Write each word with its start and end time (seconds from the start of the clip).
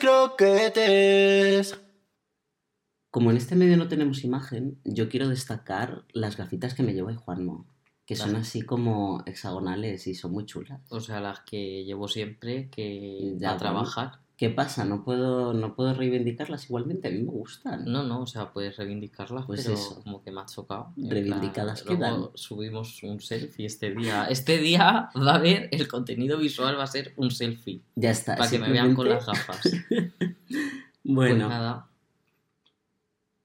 croquetes. 0.00 1.78
Como 3.10 3.30
en 3.30 3.36
este 3.36 3.54
medio 3.54 3.76
no 3.76 3.88
tenemos 3.88 4.24
imagen, 4.24 4.80
yo 4.84 5.08
quiero 5.08 5.28
destacar 5.28 6.04
las 6.12 6.36
gafitas 6.36 6.74
que 6.74 6.82
me 6.82 6.94
lleva 6.94 7.14
Juanmo, 7.14 7.66
que 8.06 8.16
son 8.16 8.34
así 8.34 8.62
como 8.62 9.22
hexagonales 9.26 10.06
y 10.06 10.14
son 10.14 10.32
muy 10.32 10.46
chulas. 10.46 10.80
O 10.90 11.00
sea, 11.00 11.20
las 11.20 11.40
que 11.40 11.84
llevo 11.84 12.08
siempre 12.08 12.70
que 12.70 13.34
Ya, 13.36 13.52
a 13.52 13.56
trabajar. 13.56 14.20
¿Qué 14.40 14.48
pasa? 14.48 14.86
¿No 14.86 15.04
puedo, 15.04 15.52
¿No 15.52 15.74
puedo 15.74 15.92
reivindicarlas 15.92 16.64
igualmente? 16.64 17.08
A 17.08 17.10
mí 17.10 17.18
me 17.18 17.30
gustan. 17.30 17.84
No, 17.84 18.04
no, 18.04 18.22
o 18.22 18.26
sea, 18.26 18.50
puedes 18.54 18.74
reivindicarlas, 18.78 19.44
Pues 19.44 19.64
pero 19.64 19.74
eso. 19.74 20.00
como 20.02 20.22
que 20.22 20.30
me 20.32 20.40
ha 20.40 20.46
chocado. 20.46 20.94
Reivindicadas 20.96 21.82
plan, 21.82 21.98
luego 22.00 22.16
quedan. 22.28 22.30
subimos 22.38 23.02
un 23.02 23.20
selfie 23.20 23.66
este 23.66 23.94
día. 23.94 24.24
Este 24.30 24.56
día 24.56 25.10
va 25.14 25.32
a 25.32 25.34
haber, 25.34 25.68
el 25.72 25.86
contenido 25.88 26.38
visual 26.38 26.78
va 26.78 26.84
a 26.84 26.86
ser 26.86 27.12
un 27.18 27.30
selfie. 27.30 27.82
Ya 27.96 28.12
está. 28.12 28.34
Para 28.36 28.48
que 28.48 28.58
me 28.58 28.70
vean 28.70 28.94
con 28.94 29.10
las 29.10 29.26
gafas. 29.26 29.60
Bueno, 31.02 31.34
Pues 31.34 31.48
nada, 31.50 31.88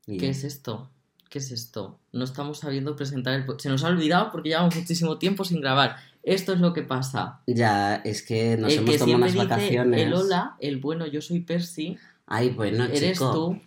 ¿qué 0.06 0.30
es 0.30 0.44
esto? 0.46 0.90
¿Qué 1.36 1.40
es 1.40 1.52
esto? 1.52 2.00
No 2.14 2.24
estamos 2.24 2.60
sabiendo 2.60 2.96
presentar 2.96 3.34
el... 3.34 3.44
po- 3.46 3.60
Se 3.60 3.68
nos 3.68 3.84
ha 3.84 3.90
olvidado 3.90 4.32
porque 4.32 4.48
llevamos 4.48 4.74
muchísimo 4.74 5.18
tiempo 5.18 5.44
sin 5.44 5.60
grabar. 5.60 5.98
Esto 6.24 6.54
es 6.54 6.62
lo 6.62 6.72
que 6.72 6.82
pasa. 6.82 7.42
Ya, 7.46 7.96
es 8.06 8.22
que 8.24 8.56
nos 8.56 8.72
el 8.72 8.80
hemos 8.80 8.92
que 8.92 8.98
tomado 9.00 9.18
unas 9.18 9.34
dice 9.34 9.46
vacaciones. 9.46 10.02
el 10.02 10.14
hola, 10.14 10.56
el 10.62 10.78
bueno, 10.78 11.06
yo 11.08 11.20
soy 11.22 11.42
Percy, 11.42 11.98
Ay, 12.26 12.52
bueno, 12.52 12.86
eres 12.86 13.18
chico. 13.20 13.34
tú 13.34 13.62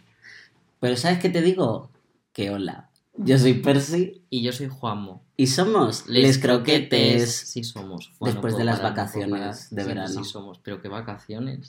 Pero 0.80 0.96
¿sabes 0.96 1.18
qué 1.18 1.28
te 1.28 1.42
digo? 1.42 1.90
Que 2.32 2.48
hola. 2.48 2.88
Yo 3.18 3.36
soy 3.36 3.52
Percy 3.52 4.22
y 4.30 4.40
yo 4.42 4.52
soy 4.52 4.68
Juanmo. 4.68 5.22
y 5.36 5.48
somos 5.48 6.06
Les, 6.08 6.38
Croquetes. 6.38 7.30
Sí 7.36 7.64
somos. 7.64 8.12
Después 8.18 8.54
no 8.54 8.60
de 8.60 8.64
las 8.64 8.76
parar, 8.80 8.92
vacaciones 8.92 9.68
de 9.70 9.82
Sí, 9.82 9.88
verano. 9.88 10.08
Sí 10.08 10.24
somos, 10.24 10.58
pero 10.60 10.80
qué 10.80 10.88
vacaciones. 10.88 11.68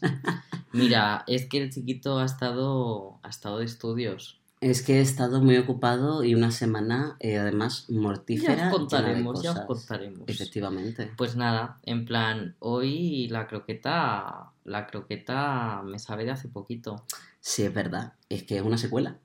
Mira, 0.72 1.26
es 1.28 1.46
que 1.48 1.58
el 1.62 1.74
chiquito 1.74 2.20
ha 2.20 2.26
estado, 2.26 3.20
ha 3.22 3.28
estado 3.28 3.60
de 3.60 3.66
estudios. 3.66 4.39
Es 4.62 4.82
que 4.84 4.98
he 4.98 5.02
estado 5.02 5.42
muy 5.42 5.56
ocupado 5.58 6.24
y 6.26 6.36
una 6.36 6.52
semana, 6.52 7.16
eh, 7.20 7.38
además, 7.38 7.86
Ya 7.88 7.96
mortífera. 8.00 8.52
os 8.54 8.58
llena 8.58 8.66
de 8.72 8.72
contaremos, 8.78 9.42
ya 9.42 9.52
os 9.54 9.60
contaremos. 9.62 10.24
Efectivamente. 10.28 11.12
Pues 11.16 11.38
nada, 11.38 11.80
en 11.84 12.04
plan, 12.04 12.56
hoy 12.60 13.30
la 13.30 13.48
croqueta, 13.48 14.52
la 14.66 14.86
croqueta 14.88 15.82
me 15.86 15.98
sabe 15.98 16.26
de 16.26 16.32
hace 16.32 16.50
poquito. 16.50 17.06
Sí, 17.40 17.64
es 17.64 17.74
verdad. 17.74 18.14
Es 18.28 18.44
que 18.44 18.58
es 18.58 18.62
una 18.62 18.78
secuela. 18.78 19.18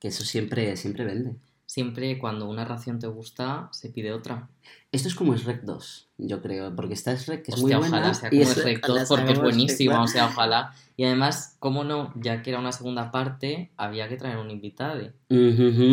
Que 0.00 0.08
eso 0.08 0.22
siempre, 0.24 0.76
siempre 0.76 1.04
vende. 1.04 1.34
Siempre 1.72 2.18
cuando 2.18 2.48
una 2.48 2.64
ración 2.64 2.98
te 2.98 3.06
gusta, 3.08 3.68
se 3.72 3.90
pide 3.90 4.10
otra. 4.14 4.48
Esto 4.90 5.06
es 5.08 5.14
como 5.14 5.36
Shrek 5.36 5.64
2, 5.64 6.08
yo 6.16 6.40
creo, 6.40 6.74
porque 6.74 6.94
está 6.94 7.14
Shrek 7.14 7.42
que 7.44 7.50
es 7.50 7.58
Hostia, 7.58 7.78
muy 7.78 7.88
buena. 7.90 7.98
ojalá 7.98 8.14
sea 8.14 8.28
y 8.32 8.38
como 8.38 8.50
es- 8.50 8.56
Shrek 8.56 8.78
ojalá 8.84 9.00
2 9.00 9.08
sea 9.08 9.16
porque 9.18 9.32
es 9.34 9.38
buenísima, 9.40 9.96
2. 9.98 10.04
o 10.04 10.08
sea, 10.10 10.26
ojalá. 10.28 10.74
Y 10.96 11.04
además, 11.04 11.56
cómo 11.58 11.84
no, 11.84 12.10
ya 12.16 12.40
que 12.42 12.48
era 12.50 12.58
una 12.58 12.72
segunda 12.72 13.10
parte, 13.10 13.70
había 13.76 14.08
que 14.08 14.16
traer 14.16 14.38
un 14.38 14.50
invitado. 14.50 15.12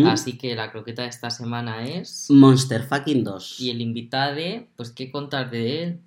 Así 0.07 0.37
que 0.37 0.55
la 0.55 0.71
croqueta 0.71 1.01
de 1.01 1.09
esta 1.09 1.29
semana 1.29 1.83
es... 1.85 2.27
Monster 2.31 2.81
fucking 2.83 3.25
2. 3.25 3.59
Y 3.59 3.69
el 3.69 3.81
invitado, 3.81 4.39
pues 4.77 4.91
qué 4.91 5.11
contar 5.11 5.51
de 5.51 5.83
él. 5.83 5.99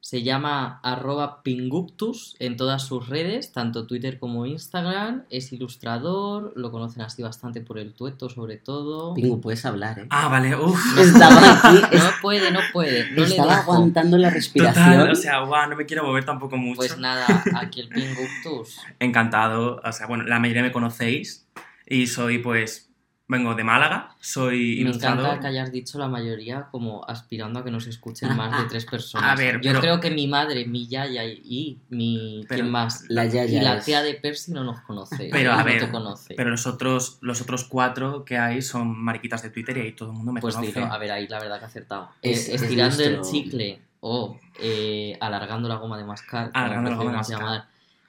Se 0.00 0.22
llama 0.22 0.80
arroba 0.82 1.42
pinguctus 1.42 2.34
en 2.38 2.56
todas 2.56 2.84
sus 2.86 3.08
redes, 3.08 3.52
tanto 3.52 3.86
Twitter 3.86 4.18
como 4.18 4.46
Instagram. 4.46 5.24
Es 5.30 5.52
ilustrador, 5.52 6.52
lo 6.56 6.72
conocen 6.72 7.02
así 7.02 7.22
bastante 7.22 7.60
por 7.60 7.78
el 7.78 7.94
tueto 7.94 8.28
sobre 8.28 8.56
todo. 8.56 9.14
Pingu, 9.14 9.40
puedes 9.40 9.64
hablar, 9.66 10.00
¿eh? 10.00 10.06
Ah, 10.10 10.28
vale, 10.28 10.56
uff. 10.56 10.80
Estaba 10.98 11.60
aquí, 11.62 11.96
No 11.96 12.10
puede, 12.22 12.50
no 12.50 12.60
puede, 12.72 13.10
no 13.10 13.16
le 13.16 13.24
estaba 13.24 13.58
aguantando 13.58 14.16
la 14.16 14.30
respiración. 14.30 14.84
Total, 14.84 15.10
o 15.10 15.14
sea, 15.14 15.40
guau, 15.40 15.68
no 15.68 15.76
me 15.76 15.86
quiero 15.86 16.04
mover 16.04 16.24
tampoco 16.24 16.56
mucho. 16.56 16.76
Pues 16.76 16.98
nada, 16.98 17.44
aquí 17.54 17.80
el 17.80 17.88
pinguctus. 17.88 18.78
Encantado, 18.98 19.80
o 19.84 19.92
sea, 19.92 20.06
bueno, 20.06 20.24
la 20.24 20.40
mayoría 20.40 20.62
me 20.62 20.72
conocéis 20.72 21.46
y 21.86 22.06
soy, 22.06 22.38
pues, 22.38 22.89
vengo 23.30 23.54
de 23.54 23.62
Málaga, 23.64 24.14
soy 24.20 24.58
Me 24.58 24.80
ilustrador. 24.82 25.20
encanta 25.24 25.40
que 25.40 25.46
hayas 25.46 25.70
dicho 25.72 25.98
la 25.98 26.08
mayoría 26.08 26.66
como 26.70 27.04
aspirando 27.08 27.60
a 27.60 27.64
que 27.64 27.70
nos 27.70 27.86
escuchen 27.86 28.36
más 28.36 28.60
de 28.60 28.68
tres 28.68 28.84
personas. 28.90 29.30
A 29.30 29.34
ver, 29.40 29.60
Yo 29.60 29.70
pero- 29.70 29.80
creo 29.80 30.00
que 30.00 30.10
mi 30.10 30.26
madre, 30.26 30.66
mi 30.66 30.86
yaya 30.88 31.24
y- 31.24 31.40
y 31.44 31.78
mi... 31.90 32.44
Pero- 32.48 32.62
¿Quién 32.62 32.70
más? 32.72 33.04
La 33.08 33.26
Y 33.26 33.30
yaya 33.30 33.62
la 33.62 33.76
es- 33.76 33.84
tía 33.84 34.02
de 34.02 34.14
Percy 34.14 34.52
no 34.52 34.64
nos 34.64 34.80
conoce. 34.80 35.28
Pero, 35.30 35.52
a 35.52 35.58
no 35.58 35.64
ver, 35.64 35.80
te 35.80 35.90
conoce. 35.90 36.34
Pero 36.34 36.50
los 36.50 36.66
otros, 36.66 37.18
los 37.20 37.40
otros 37.40 37.64
cuatro 37.64 38.24
que 38.24 38.36
hay 38.36 38.62
son 38.62 38.98
mariquitas 38.98 39.42
de 39.42 39.50
Twitter 39.50 39.76
y 39.78 39.80
ahí 39.80 39.92
todo 39.92 40.10
el 40.10 40.16
mundo 40.16 40.32
me 40.32 40.40
Pues 40.40 40.56
conoce. 40.56 40.72
dilo, 40.80 40.92
a 40.92 40.98
ver, 40.98 41.12
ahí 41.12 41.28
la 41.28 41.38
verdad 41.38 41.58
que 41.58 41.64
ha 41.64 41.68
acertado. 41.68 42.10
Es- 42.22 42.48
Eh, 42.48 42.54
es 42.56 42.62
estirando 42.62 43.02
el 43.04 43.20
chicle 43.22 43.80
o 44.00 44.38
eh, 44.60 45.16
alargando 45.20 45.68
la 45.68 45.76
goma 45.76 45.96
de 45.96 46.04
mascar. 46.04 46.50
Alargando 46.52 46.90
la 46.90 46.96
goma 46.96 47.10
de 47.12 47.16
mascar. 47.18 47.38
llamar. 47.38 47.64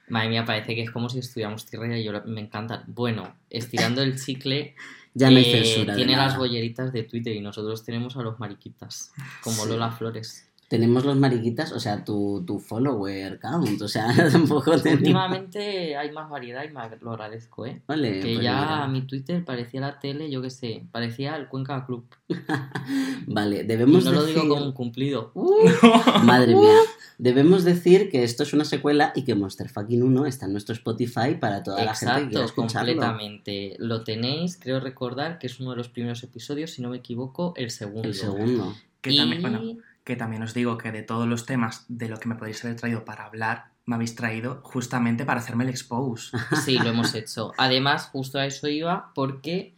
Madre 0.08 0.28
mía, 0.30 0.44
parece 0.44 0.74
que 0.74 0.82
es 0.82 0.90
como 0.90 1.08
si 1.08 1.20
estuviéramos 1.20 1.64
tierra 1.64 1.96
y 1.96 2.02
yo 2.04 2.12
me 2.26 2.40
encanta. 2.40 2.82
Bueno, 2.86 3.34
estirando 3.48 4.02
el 4.02 4.20
chicle 4.20 4.74
Ya 5.14 5.30
no 5.30 5.36
hay 5.36 5.44
censura. 5.44 5.94
tiene 5.94 6.16
las 6.16 6.36
bolleritas 6.36 6.92
de 6.92 7.02
Twitter 7.02 7.34
y 7.34 7.40
nosotros 7.40 7.84
tenemos 7.84 8.16
a 8.16 8.22
los 8.22 8.38
mariquitas, 8.38 9.12
como. 9.42 9.66
Lola 9.66 9.90
Flores. 9.90 10.51
Tenemos 10.72 11.04
los 11.04 11.18
mariquitas, 11.18 11.70
o 11.72 11.78
sea, 11.78 12.02
tu, 12.02 12.42
tu 12.46 12.58
follower 12.58 13.38
count, 13.38 13.82
o 13.82 13.88
sea, 13.88 14.06
tampoco 14.32 14.70
tenemos... 14.80 15.00
Últimamente 15.02 15.94
hay 15.98 16.10
más 16.12 16.30
variedad 16.30 16.64
y 16.64 16.68
me 16.72 16.80
lo 17.02 17.10
agradezco, 17.10 17.66
¿eh? 17.66 17.82
Vale, 17.86 18.20
Que 18.20 18.32
pues 18.36 18.44
ya 18.44 18.54
mira. 18.62 18.88
mi 18.88 19.02
Twitter 19.02 19.44
parecía 19.44 19.82
la 19.82 19.98
tele, 19.98 20.30
yo 20.30 20.40
qué 20.40 20.48
sé, 20.48 20.86
parecía 20.90 21.36
el 21.36 21.48
Cuenca 21.48 21.84
Club. 21.84 22.06
Vale, 23.26 23.60
Y 23.60 23.66
debemos 23.66 24.02
no 24.06 24.12
lo 24.12 24.22
decir... 24.22 24.40
digo 24.40 24.54
como 24.54 24.64
un 24.64 24.72
cumplido. 24.72 25.32
Madre 26.24 26.54
mía. 26.54 26.72
Debemos 27.18 27.64
decir 27.64 28.10
que 28.10 28.24
esto 28.24 28.42
es 28.42 28.54
una 28.54 28.64
secuela 28.64 29.12
y 29.14 29.24
que 29.24 29.34
Monster 29.34 29.68
Fucking 29.68 30.02
1 30.02 30.24
está 30.24 30.46
en 30.46 30.52
nuestro 30.52 30.74
Spotify 30.74 31.34
para 31.38 31.62
toda 31.62 31.84
la 31.84 31.94
gente 31.94 32.14
que 32.14 32.28
quiera 32.28 32.44
Exacto, 32.44 32.44
escucharlo. 32.44 32.92
completamente. 32.94 33.76
Lo 33.78 34.04
tenéis, 34.04 34.56
creo 34.58 34.80
recordar 34.80 35.38
que 35.38 35.48
es 35.48 35.60
uno 35.60 35.72
de 35.72 35.76
los 35.76 35.90
primeros 35.90 36.22
episodios, 36.22 36.70
si 36.70 36.80
no 36.80 36.88
me 36.88 36.96
equivoco, 36.96 37.52
el 37.56 37.70
segundo. 37.70 38.08
El 38.08 38.14
segundo. 38.14 38.74
Que, 39.02 39.10
Y 39.12 39.16
también, 39.18 39.42
bueno, 39.42 39.60
que 40.04 40.16
también 40.16 40.42
os 40.42 40.54
digo 40.54 40.78
que 40.78 40.90
de 40.92 41.02
todos 41.02 41.26
los 41.28 41.46
temas 41.46 41.84
de 41.88 42.08
lo 42.08 42.18
que 42.18 42.28
me 42.28 42.34
podéis 42.34 42.64
haber 42.64 42.76
traído 42.76 43.04
para 43.04 43.24
hablar, 43.26 43.70
me 43.84 43.94
habéis 43.96 44.14
traído 44.14 44.60
justamente 44.62 45.24
para 45.24 45.40
hacerme 45.40 45.64
el 45.64 45.70
expose. 45.70 46.36
sí, 46.64 46.78
lo 46.78 46.90
hemos 46.90 47.14
hecho. 47.16 47.52
Además, 47.58 48.08
justo 48.12 48.38
a 48.38 48.46
eso 48.46 48.68
iba, 48.68 49.12
porque 49.14 49.74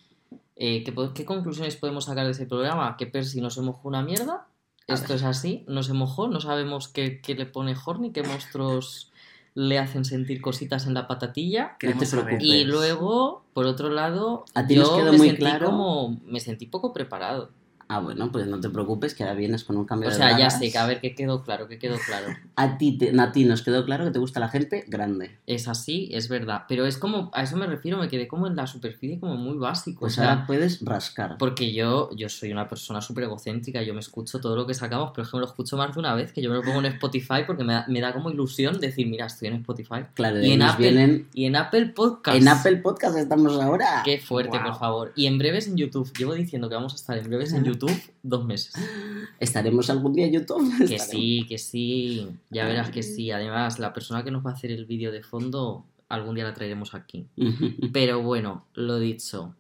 eh, 0.57 0.85
¿qué, 0.85 0.95
qué 1.15 1.25
conclusiones 1.25 1.77
podemos 1.77 2.05
sacar 2.07 2.25
de 2.27 2.33
ese 2.33 2.47
programa? 2.47 2.97
¿Que 2.97 3.07
Percy 3.07 3.41
no 3.41 3.51
se 3.51 3.61
mojó 3.61 3.89
una 3.89 4.03
mierda? 4.03 4.47
Esto 4.87 5.15
es 5.15 5.23
así, 5.23 5.65
no 5.67 5.83
se 5.83 5.95
mojó, 5.95 6.29
no 6.29 6.41
sabemos 6.41 6.89
qué, 6.89 7.23
qué 7.23 7.35
le 7.35 7.47
pone 7.47 7.75
Horny, 7.83 8.13
qué 8.13 8.23
monstruos 8.23 9.11
le 9.55 9.79
hacen 9.79 10.05
sentir 10.05 10.43
cositas 10.43 10.87
en 10.87 10.93
la 10.95 11.07
patatilla. 11.09 11.77
Te 11.79 11.95
preocupes. 11.95 12.39
Y 12.43 12.65
luego, 12.65 13.45
por 13.55 13.65
otro 13.67 13.89
lado, 13.89 14.45
A 14.55 14.67
ti 14.67 14.75
yo 14.75 14.83
nos 14.83 14.91
quedó 14.91 15.13
me 15.13 15.19
muy 15.19 15.27
sentí 15.29 15.43
claro- 15.43 15.67
como. 15.67 16.21
Me 16.27 16.39
sentí 16.41 16.67
poco 16.67 16.93
preparado. 16.93 17.51
Ah, 17.89 18.01
bueno, 18.01 18.31
pues 18.33 18.47
no 18.47 18.61
te 18.61 18.69
preocupes 18.71 19.15
que 19.15 19.23
ahora 19.23 19.35
vienes 19.35 19.65
con 19.65 19.77
un 19.77 19.85
cambio 19.85 20.09
O 20.09 20.13
de 20.13 20.17
sea, 20.19 20.39
ya 20.39 20.51
sé 20.51 20.71
que 20.73 20.79
a 20.79 20.87
ver 20.87 21.01
qué 21.01 21.15
quedó 21.15 21.43
claro, 21.43 21.69
qué 21.69 21.79
quedó 21.79 21.97
claro. 22.07 22.29
A 22.57 22.79
ti, 22.79 22.97
te- 22.97 23.19
a 23.21 23.33
ti 23.33 23.45
nos 23.45 23.63
quedó 23.63 23.85
claro 23.85 24.05
que 24.05 24.11
te 24.13 24.19
gusta 24.21 24.39
la 24.39 24.49
gente 24.49 24.85
grande. 24.87 25.37
Es 25.47 25.67
así, 25.67 26.09
es 26.13 26.29
verdad. 26.29 26.63
Pero 26.69 26.87
es 26.87 26.97
como, 26.99 27.31
a 27.35 27.43
eso 27.43 27.57
me 27.57 27.67
refiero, 27.67 27.99
me 27.99 28.09
quedé 28.09 28.29
como 28.29 28.47
en 28.47 28.55
la 28.55 28.67
superficie, 28.69 29.19
como 29.19 29.37
muy 29.37 29.57
básico. 29.59 30.01
Pues 30.01 30.13
o 30.13 30.17
sea, 30.23 30.31
ahora 30.35 30.47
puedes 30.47 30.81
rascar. 30.85 31.37
porque 31.39 31.73
yo, 31.73 32.11
yo 32.17 32.29
soy 32.29 32.53
una 32.53 32.69
persona 32.69 33.01
súper 33.01 33.25
egocéntrica, 33.25 33.83
yo 33.83 33.93
me 33.93 34.01
escucho 34.01 34.39
todo 34.41 34.55
lo 34.55 34.67
que 34.69 34.75
sacamos, 34.75 35.11
pero 35.13 35.25
es 35.25 35.31
que 35.31 35.37
me 35.37 35.41
lo 35.41 35.47
escucho 35.47 35.77
más 35.77 35.93
de 35.95 35.99
una 36.01 36.15
vez, 36.15 36.33
que 36.33 36.41
yo 36.43 36.49
me 36.51 36.57
lo 36.57 36.63
pongo 36.63 36.79
en 36.79 36.87
Spotify 36.87 37.43
porque 37.47 37.65
me 37.65 37.73
da, 37.73 37.85
me 37.89 38.01
da 38.01 38.13
como 38.13 38.31
ilusión 38.31 38.79
decir, 38.79 39.07
mira, 39.09 39.27
estoy 39.27 39.49
en 39.49 39.55
Spotify. 39.57 40.05
Claro, 40.15 40.41
y 40.41 40.53
en 40.53 40.63
Apple- 40.63 40.91
vienen... 40.93 41.29
Y 41.35 41.47
en 41.47 41.57
Apple 41.57 41.87
Podcast. 41.87 42.37
En 42.39 42.47
Apple 42.47 42.77
Podcast 42.77 43.17
estamos 43.19 43.61
ahora. 43.61 44.03
Qué 44.05 44.19
fuerte, 44.21 44.57
Wow. 44.59 44.67
por 44.69 44.79
favor. 44.79 45.13
Y 45.17 45.27
en 45.27 45.39
breves 45.39 45.67
en 45.67 45.77
YouTube. 45.77 46.11
Llevo 46.17 46.35
diciendo 46.35 46.69
que 46.69 46.77
vamos 46.77 46.93
a 46.93 46.97
estar 46.97 47.19
en 47.19 47.27
breves 47.27 47.53
en 47.53 47.65
YouTube 47.65 47.74
dos 47.79 48.45
meses. 48.45 48.75
¿Estaremos 49.41 49.91
algún 49.91 50.13
día 50.15 50.27
en 50.27 50.33
YouTube? 50.33 50.69
Que 50.79 50.95
Estaremos. 50.97 51.07
sí, 51.11 51.47
que 51.49 51.59
sí. 51.59 52.29
Ya 52.51 52.67
verás 52.67 52.91
que 52.91 53.03
sí. 53.03 53.31
Además, 53.31 53.79
la 53.79 53.93
persona 53.93 54.25
que 54.25 54.31
nos 54.31 54.45
va 54.45 54.51
a 54.51 54.55
hacer 54.55 54.71
el 54.71 54.85
vídeo 54.87 55.13
de 55.13 55.23
fondo, 55.23 55.85
algún 56.09 56.35
día 56.35 56.45
la 56.45 56.55
traeremos 56.55 56.95
aquí. 56.95 57.27
Pero 57.93 58.23
bueno, 58.23 58.67
lo 58.75 58.99
dicho. 58.99 59.55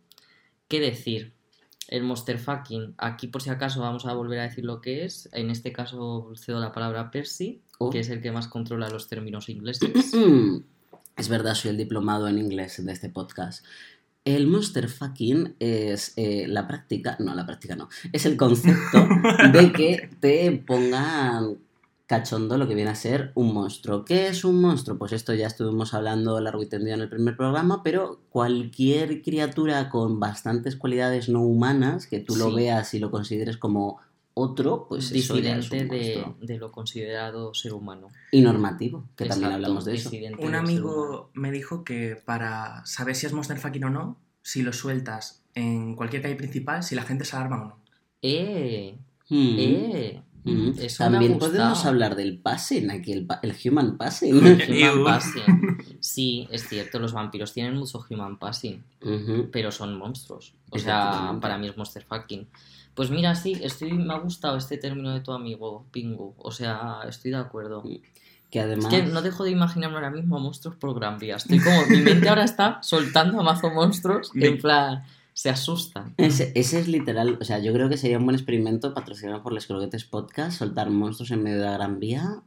¿Qué 0.68 0.80
decir? 0.80 1.32
El 1.88 2.02
Monster 2.04 2.38
Fucking. 2.38 2.94
Aquí, 2.98 3.26
por 3.28 3.42
si 3.42 3.50
acaso, 3.50 3.80
vamos 3.80 4.06
a 4.06 4.14
volver 4.14 4.38
a 4.40 4.44
decir 4.44 4.64
lo 4.64 4.80
que 4.80 5.04
es. 5.04 5.28
En 5.32 5.50
este 5.50 5.72
caso, 5.72 6.32
cedo 6.36 6.58
la 6.60 6.72
palabra 6.72 7.00
a 7.00 7.10
Percy, 7.10 7.60
Oh. 7.78 7.90
que 7.90 7.98
es 7.98 8.08
el 8.08 8.22
que 8.22 8.30
más 8.30 8.46
controla 8.48 8.88
los 8.88 9.08
términos 9.08 9.48
ingleses. 9.48 9.90
Es 11.16 11.28
verdad, 11.28 11.54
soy 11.54 11.70
el 11.70 11.76
diplomado 11.76 12.26
en 12.26 12.38
inglés 12.38 12.84
de 12.84 12.92
este 12.92 13.08
podcast. 13.08 13.64
El 14.24 14.46
monster 14.46 14.88
fucking 14.88 15.56
es 15.58 16.14
eh, 16.16 16.46
la 16.48 16.66
práctica, 16.66 17.16
no, 17.20 17.34
la 17.34 17.44
práctica 17.44 17.76
no, 17.76 17.88
es 18.12 18.24
el 18.24 18.36
concepto 18.36 19.06
de 19.52 19.72
que 19.76 20.10
te 20.20 20.50
pongan 20.66 21.58
cachondo 22.06 22.58
lo 22.58 22.68
que 22.68 22.74
viene 22.74 22.90
a 22.90 22.94
ser 22.94 23.32
un 23.34 23.52
monstruo. 23.54 24.04
¿Qué 24.04 24.28
es 24.28 24.44
un 24.44 24.60
monstruo? 24.60 24.98
Pues 24.98 25.12
esto 25.12 25.34
ya 25.34 25.46
estuvimos 25.46 25.94
hablando 25.94 26.40
largo 26.40 26.62
y 26.62 26.66
tendido 26.66 26.94
en 26.94 27.02
el 27.02 27.08
primer 27.08 27.36
programa, 27.36 27.82
pero 27.82 28.20
cualquier 28.30 29.22
criatura 29.22 29.88
con 29.88 30.20
bastantes 30.20 30.76
cualidades 30.76 31.28
no 31.28 31.42
humanas 31.42 32.06
que 32.06 32.20
tú 32.20 32.36
lo 32.36 32.52
veas 32.52 32.94
y 32.94 32.98
lo 32.98 33.10
consideres 33.10 33.56
como 33.56 34.00
otro, 34.36 34.86
pues 34.88 35.12
eso 35.12 35.34
disidente 35.34 35.82
un 35.82 35.88
de, 35.88 36.24
de 36.40 36.58
lo 36.58 36.72
considerado 36.72 37.54
ser 37.54 37.72
humano. 37.72 38.08
Y 38.32 38.40
normativo, 38.40 39.04
que 39.16 39.26
también 39.26 39.52
hablamos 39.52 39.84
de 39.84 39.94
eso. 39.94 40.10
Un 40.38 40.54
amigo 40.56 41.30
me 41.34 41.50
dijo 41.52 41.84
que 41.84 42.16
para 42.24 42.84
saber 42.84 43.14
si 43.14 43.26
es 43.26 43.32
monster 43.32 43.58
fucking 43.58 43.84
o 43.84 43.90
no, 43.90 44.18
si 44.42 44.62
lo 44.62 44.72
sueltas 44.72 45.42
en 45.54 45.94
cualquier 45.94 46.22
calle 46.22 46.34
principal, 46.34 46.82
si 46.82 46.94
la 46.96 47.02
gente 47.02 47.24
se 47.24 47.36
alarma 47.36 47.62
o 47.62 47.64
no. 47.66 47.78
¡Eh! 48.22 48.98
Mm. 49.28 49.56
¡Eh! 49.58 50.22
Mm. 50.46 50.72
Eso 50.78 51.04
También 51.04 51.38
podemos 51.38 51.86
hablar 51.86 52.16
del 52.16 52.38
passing, 52.38 52.90
aquí 52.90 53.12
el, 53.12 53.24
pa- 53.26 53.40
el 53.42 53.54
human 53.64 53.96
passing. 53.96 54.34
Human 54.36 54.60
Ew. 54.68 55.04
passing. 55.04 55.78
Sí, 56.00 56.46
es 56.50 56.68
cierto, 56.68 56.98
los 56.98 57.12
vampiros 57.14 57.54
tienen 57.54 57.76
mucho 57.76 58.04
human 58.10 58.38
passing, 58.38 58.82
Ujú. 59.00 59.48
pero 59.50 59.70
son 59.72 59.96
monstruos. 59.96 60.54
O 60.70 60.78
sea, 60.78 61.38
para 61.40 61.56
mí 61.56 61.68
es 61.68 61.76
monster 61.78 62.04
fucking. 62.04 62.46
Pues 62.94 63.10
mira, 63.10 63.34
sí, 63.34 63.58
estoy, 63.62 63.92
me 63.92 64.14
ha 64.14 64.18
gustado 64.18 64.56
este 64.56 64.78
término 64.78 65.12
de 65.12 65.20
tu 65.20 65.32
amigo, 65.32 65.84
Pingu. 65.90 66.34
O 66.38 66.50
sea, 66.52 67.00
estoy 67.08 67.32
de 67.32 67.38
acuerdo. 67.38 67.82
Que 68.50 68.60
además... 68.60 68.92
Es 68.92 69.02
que 69.02 69.06
no 69.06 69.20
dejo 69.20 69.42
de 69.44 69.50
imaginarme 69.50 69.96
ahora 69.96 70.10
mismo 70.10 70.36
a 70.36 70.40
monstruos 70.40 70.76
por 70.76 70.94
Gran 70.94 71.18
Vía. 71.18 71.36
Estoy 71.36 71.58
como, 71.58 71.86
mi 71.86 71.98
mente 71.98 72.28
ahora 72.28 72.44
está 72.44 72.78
soltando 72.82 73.40
a 73.40 73.42
mazo 73.42 73.70
monstruos, 73.70 74.30
en 74.34 74.58
plan, 74.58 75.02
se 75.32 75.50
asustan. 75.50 76.14
Ese, 76.16 76.52
ese 76.54 76.78
es 76.78 76.86
literal, 76.86 77.36
o 77.40 77.44
sea, 77.44 77.58
yo 77.58 77.72
creo 77.72 77.88
que 77.88 77.96
sería 77.96 78.18
un 78.18 78.24
buen 78.24 78.36
experimento 78.36 78.94
patrocinado 78.94 79.42
por 79.42 79.52
Les 79.52 79.66
Croquetes 79.66 80.04
Podcast, 80.04 80.58
soltar 80.58 80.90
monstruos 80.90 81.32
en 81.32 81.42
medio 81.42 81.58
de 81.58 81.64
la 81.64 81.72
Gran 81.72 81.98
Vía. 81.98 82.42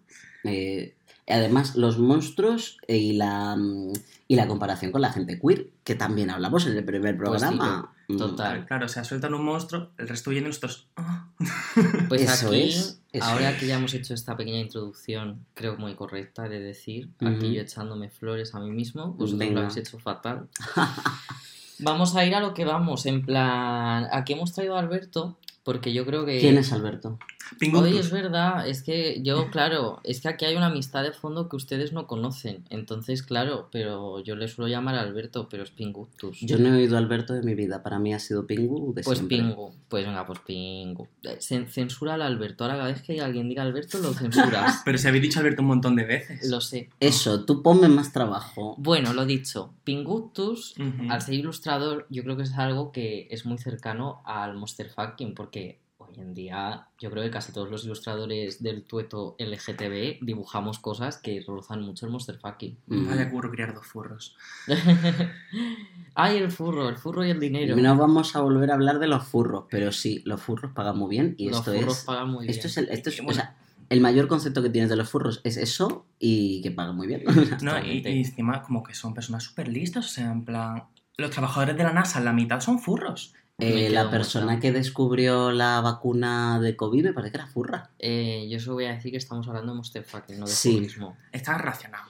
eh, 0.46 0.96
además, 1.34 1.76
los 1.76 1.98
monstruos 2.00 2.78
eh, 2.88 2.98
y 2.98 3.14
la, 3.14 3.56
mm, 3.56 3.94
y 4.28 4.36
la 4.36 4.48
comparación 4.48 4.92
con 4.92 5.02
la 5.02 5.12
gente 5.12 5.40
queer, 5.40 5.70
que 5.84 5.96
también 5.96 6.30
hablamos 6.30 6.66
en 6.68 6.78
el 6.78 6.86
primer 6.86 7.18
Pues 7.18 7.42
sí, 7.42 7.48
programa. 7.48 7.94
Mm, 8.10 8.18
total. 8.18 8.66
Claro, 8.66 8.86
o 8.86 8.90
sea, 8.90 9.04
sueltan 9.04 9.34
un 9.34 9.44
monstruo, 9.44 9.90
el 9.98 10.08
resto 10.08 10.32
y 10.32 10.42
nosotros... 10.42 10.88
"Ah". 10.96 11.28
Pues 12.10 12.22
Eso 12.22 12.48
aquí, 12.48 12.70
es, 12.70 13.02
eso 13.12 13.26
ahora 13.26 13.52
es. 13.52 13.60
que 13.60 13.68
ya 13.68 13.76
hemos 13.76 13.94
hecho 13.94 14.14
esta 14.14 14.36
pequeña 14.38 14.60
introducción, 14.60 15.46
creo 15.54 15.78
muy 15.78 15.94
correcta 15.96 16.46
he 16.46 16.50
de 16.50 16.60
decir, 16.60 17.10
aquí 17.20 17.54
yo 17.54 17.62
echándome 17.62 18.10
flores 18.10 18.56
a 18.56 18.60
mí 18.60 18.72
mismo, 18.72 19.08
vosotros 19.14 19.38
Venga. 19.38 19.54
lo 19.54 19.60
habéis 19.68 19.78
hecho 19.78 20.00
fatal. 20.00 20.48
vamos 21.80 22.16
a 22.16 22.26
ir 22.26 22.34
a 22.36 22.40
lo 22.40 22.54
que 22.54 22.66
vamos, 22.66 23.06
en 23.06 23.24
plan, 23.26 24.08
aquí 24.12 24.34
hemos 24.34 24.54
traído 24.54 24.76
a 24.76 24.80
Alberto, 24.80 25.38
porque 25.64 25.94
yo 25.94 26.06
creo 26.06 26.26
que... 26.26 26.40
¿Quién 26.40 26.58
es 26.58 26.72
Alberto? 26.72 27.20
Pingutus. 27.60 27.90
Oye, 27.90 28.00
es 28.00 28.12
verdad, 28.12 28.68
es 28.68 28.84
que 28.84 29.22
yo, 29.24 29.50
claro, 29.52 30.00
es 30.04 30.22
que 30.22 30.28
aquí 30.30 30.46
hay 30.46 30.56
una 30.56 30.68
amistad 30.68 31.04
de 31.04 31.12
fondo 31.12 31.50
que 31.50 31.56
ustedes 31.56 31.94
no 31.94 32.08
conocen, 32.08 32.64
entonces, 32.70 33.24
claro, 33.24 33.70
pero 33.72 34.20
yo 34.24 34.36
le 34.36 34.48
suelo 34.48 34.68
llamar 34.70 34.96
Alberto, 34.96 35.48
pero 35.50 35.64
es 35.64 35.72
Pingutus. 35.72 36.40
Yo 36.42 36.58
no 36.58 36.70
he 36.70 36.78
oído 36.78 36.96
a 36.96 37.00
Alberto 37.00 37.34
de 37.34 37.42
mi 37.44 37.56
vida, 37.56 37.84
para 37.84 38.00
mí 38.00 38.14
ha 38.14 38.20
sido 38.20 38.46
Pingu 38.48 38.94
de 38.94 39.04
Pues 39.04 39.18
siempre. 39.20 39.38
Pingu, 39.38 39.72
pues 39.90 40.06
venga, 40.06 40.26
pues 40.26 40.40
Pingu. 40.40 41.08
Eh, 41.24 41.38
cen- 41.40 41.68
Censura 41.68 42.16
al 42.16 42.22
Alberto, 42.22 42.64
ahora 42.64 42.78
cada 42.78 42.90
vez 42.90 43.02
que 43.02 43.20
alguien 43.22 43.50
diga 43.50 43.64
Alberto 43.64 43.98
lo 44.00 44.14
censuras. 44.14 44.82
Pero 44.86 44.98
se 44.98 45.08
habéis 45.08 45.24
dicho 45.24 45.40
Alberto 45.40 45.62
un 45.62 45.68
montón 45.70 45.96
de 45.96 46.06
veces. 46.06 46.50
Lo 46.50 46.62
sé. 46.62 46.90
Eso, 47.00 47.46
tú 47.46 47.62
ponme 47.64 47.88
más 47.88 48.12
trabajo. 48.14 48.76
Bueno, 48.78 49.14
lo 49.14 49.26
dicho, 49.26 49.74
Pingutus, 49.84 50.76
Ujú. 50.78 51.12
al 51.12 51.22
ser 51.22 51.34
ilustrador, 51.36 52.06
yo 52.10 52.24
creo 52.24 52.38
que 52.38 52.44
es 52.44 52.54
algo 52.54 52.92
que 52.92 53.28
es 53.32 53.46
muy 53.46 53.58
cercano 53.58 54.22
al 54.26 54.56
monster 54.56 54.90
fucking, 54.90 55.34
porque 55.34 55.80
hoy 56.18 56.24
en 56.24 56.34
día 56.34 56.88
yo 57.00 57.10
creo 57.12 57.24
que 57.24 57.32
casi 57.32 57.52
todos 57.52 57.70
los 57.70 57.86
ilustradores 57.86 58.62
del 58.62 58.84
tueto 58.84 59.36
LGTB 59.40 60.26
dibujamos 60.26 60.80
cosas 60.80 61.18
que 61.18 61.44
rozan 61.46 61.82
mucho 61.82 62.06
el 62.06 62.12
monster 62.12 62.38
fucking. 62.40 62.78
Mm. 62.88 63.08
Vaya 63.08 63.30
curro 63.30 63.52
criar 63.52 63.74
dos 63.74 63.86
furros. 63.86 64.36
Ay, 66.16 66.38
el 66.38 66.52
furro, 66.52 66.90
el 66.90 66.98
furro 66.98 67.26
y 67.26 67.30
el 67.30 67.40
dinero. 67.40 67.76
No 67.76 67.96
vamos 67.96 68.36
a 68.36 68.42
volver 68.42 68.72
a 68.72 68.74
hablar 68.74 69.00
de 69.00 69.08
los 69.08 69.26
furros, 69.26 69.66
pero 69.70 69.92
sí, 69.92 70.22
los 70.26 70.42
furros 70.42 70.72
pagan 70.74 70.98
muy 70.98 71.10
bien 71.10 71.36
y 71.38 71.50
los 71.50 71.60
esto 71.60 71.74
furros 71.74 72.00
es... 72.00 72.06
pagan 72.06 72.30
muy 72.30 72.46
bien. 72.46 72.56
Esto 72.56 72.68
es 72.68 72.78
el, 72.78 72.90
esto 72.90 73.10
es, 73.10 73.22
o 73.26 73.34
sea, 73.34 73.56
el 73.90 74.02
mayor 74.02 74.28
concepto 74.28 74.62
que 74.64 74.70
tienes 74.70 74.90
de 74.90 74.96
los 74.96 75.10
furros 75.10 75.42
es 75.44 75.58
eso 75.58 76.06
y 76.20 76.62
que 76.62 76.72
pagan 76.72 76.96
muy 76.96 77.08
bien. 77.08 77.24
No, 77.62 77.80
y, 77.80 78.02
y 78.06 78.20
encima 78.20 78.64
como 78.64 78.84
que 78.84 78.94
son 78.94 79.14
personas 79.14 79.44
súper 79.44 79.68
listas, 79.68 80.06
o 80.06 80.10
sea, 80.10 80.32
en 80.32 80.44
plan... 80.44 80.84
Los 81.20 81.32
trabajadores 81.32 81.76
de 81.76 81.84
la 81.84 81.94
NASA, 81.94 82.20
la 82.20 82.32
mitad 82.32 82.60
son 82.60 82.78
furros. 82.78 83.34
Eh, 83.60 83.90
la 83.90 84.12
persona 84.12 84.60
que 84.60 84.72
descubrió 84.72 85.52
la 85.52 85.82
vacuna 85.82 86.60
de 86.60 86.76
COVID 86.76 87.06
me 87.06 87.14
parece 87.14 87.32
que 87.32 87.38
era 87.38 87.48
furra. 87.48 87.90
Eh, 87.98 88.48
yo 88.52 88.60
solo 88.60 88.76
voy 88.76 88.86
a 88.86 88.94
decir 88.94 89.10
que 89.12 89.18
estamos 89.18 89.48
hablando 89.48 89.72
de 89.72 89.78
monster 89.78 90.04
fucking, 90.04 90.40
no 90.40 90.46
de 90.46 90.52
Sí. 90.52 90.74
furrismo. 90.76 91.18
Está 91.32 91.58
relacionado. 91.58 92.04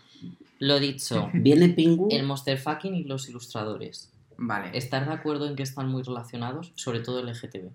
Lo 0.60 0.78
dicho, 0.80 1.30
Viene 1.34 1.70
Pingu. 1.70 2.10
el 2.12 2.24
monster 2.26 2.58
fucking 2.58 2.96
y 2.96 3.04
los 3.06 3.30
ilustradores. 3.30 4.12
Vale. 4.38 4.78
¿Estar 4.78 5.08
de 5.08 5.14
acuerdo 5.14 5.48
en 5.48 5.56
que 5.56 5.64
están 5.64 5.88
muy 5.88 6.04
relacionados? 6.04 6.74
Sobre 6.76 7.00
todo 7.00 7.22
el 7.22 7.28
LGTB. 7.30 7.70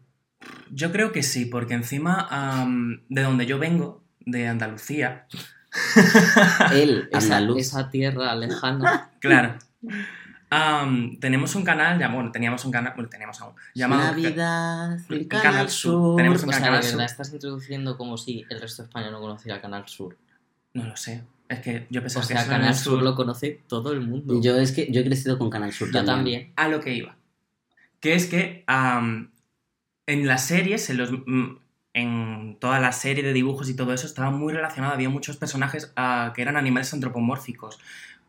Yo 0.70 0.92
creo 0.92 1.12
que 1.12 1.22
sí, 1.22 1.46
porque 1.46 1.72
encima 1.74 2.28
de 3.08 3.22
donde 3.22 3.46
yo 3.46 3.58
vengo, 3.58 4.02
de 4.20 4.48
Andalucía, 4.48 5.26
Él, 6.74 7.08
Esa, 7.10 7.36
andaluz. 7.38 7.58
esa 7.58 7.90
tierra 7.90 8.34
lejana. 8.34 9.10
claro, 9.20 9.54
tenemos 11.19 11.54
un 11.54 11.64
canal, 11.64 11.99
ya, 11.99 12.08
bueno, 12.08 12.31
teníamos 12.31 12.64
un 12.64 12.72
canal, 12.72 12.93
bueno, 12.94 13.08
teníamos 13.08 13.40
aún, 13.40 13.54
llamado... 13.75 14.02
Navidad 14.02 14.99
en 15.08 15.25
Canal, 15.25 15.43
Canal 15.43 15.70
Sur. 15.70 15.93
Sur. 15.93 16.16
Tenemos 16.16 16.43
un 16.43 16.49
O 16.49 16.52
sea, 16.52 16.60
de 16.60 16.64
Canal 16.66 16.81
verdad 16.82 16.93
Sur. 16.93 17.02
estás 17.02 17.32
introduciendo 17.32 17.96
como 17.96 18.19
si 18.19 18.44
el 18.50 18.60
resto 18.60 18.82
de 18.82 18.88
España 18.88 19.10
no 19.10 19.20
conociera 19.20 19.60
Canal 19.60 19.88
Sur. 19.88 20.19
No 20.75 20.84
lo 20.84 20.96
sé, 20.96 21.25
es 21.49 21.60
que 21.60 21.87
yo 21.90 22.00
O 22.00 22.02
pensaba 22.02 22.26
que 22.26 22.34
sea, 22.34 22.43
en 22.43 22.49
Canal 22.49 22.69
el 22.69 22.75
Sur 22.75 23.02
lo 23.02 23.14
conoce 23.14 23.62
todo 23.66 23.93
el 23.93 24.00
mundo. 24.00 24.40
Yo 24.43 24.56
es 24.58 24.72
que 24.72 24.90
yo 24.90 25.00
he 25.00 25.04
crecido 25.04 25.38
con 25.38 25.49
Canal 25.49 25.72
Sur 25.72 25.90
Yo 25.90 26.04
también. 26.04 26.52
a 26.56 26.69
lo 26.69 26.81
que 26.81 26.94
iba. 26.94 27.16
Que 28.00 28.14
es 28.14 28.26
que 28.26 28.64
en 28.66 30.26
las 30.26 30.46
series, 30.46 30.90
en, 30.90 30.96
los, 30.98 31.12
mm, 31.12 31.56
en 31.94 32.56
toda 32.60 32.81
la 32.81 32.93
serie 32.93 33.22
de 33.22 33.32
dibujos 33.32 33.70
y 33.70 33.76
todo 33.76 33.94
eso, 33.94 34.06
estaba 34.06 34.31
muy 34.31 34.52
relacionado. 34.52 34.93
Había 34.93 35.08
muchos 35.08 35.37
personajes 35.37 35.93
ah, 35.96 36.32
que 36.34 36.43
eran 36.43 36.56
animales 36.56 36.93
antropomórficos, 36.93 37.78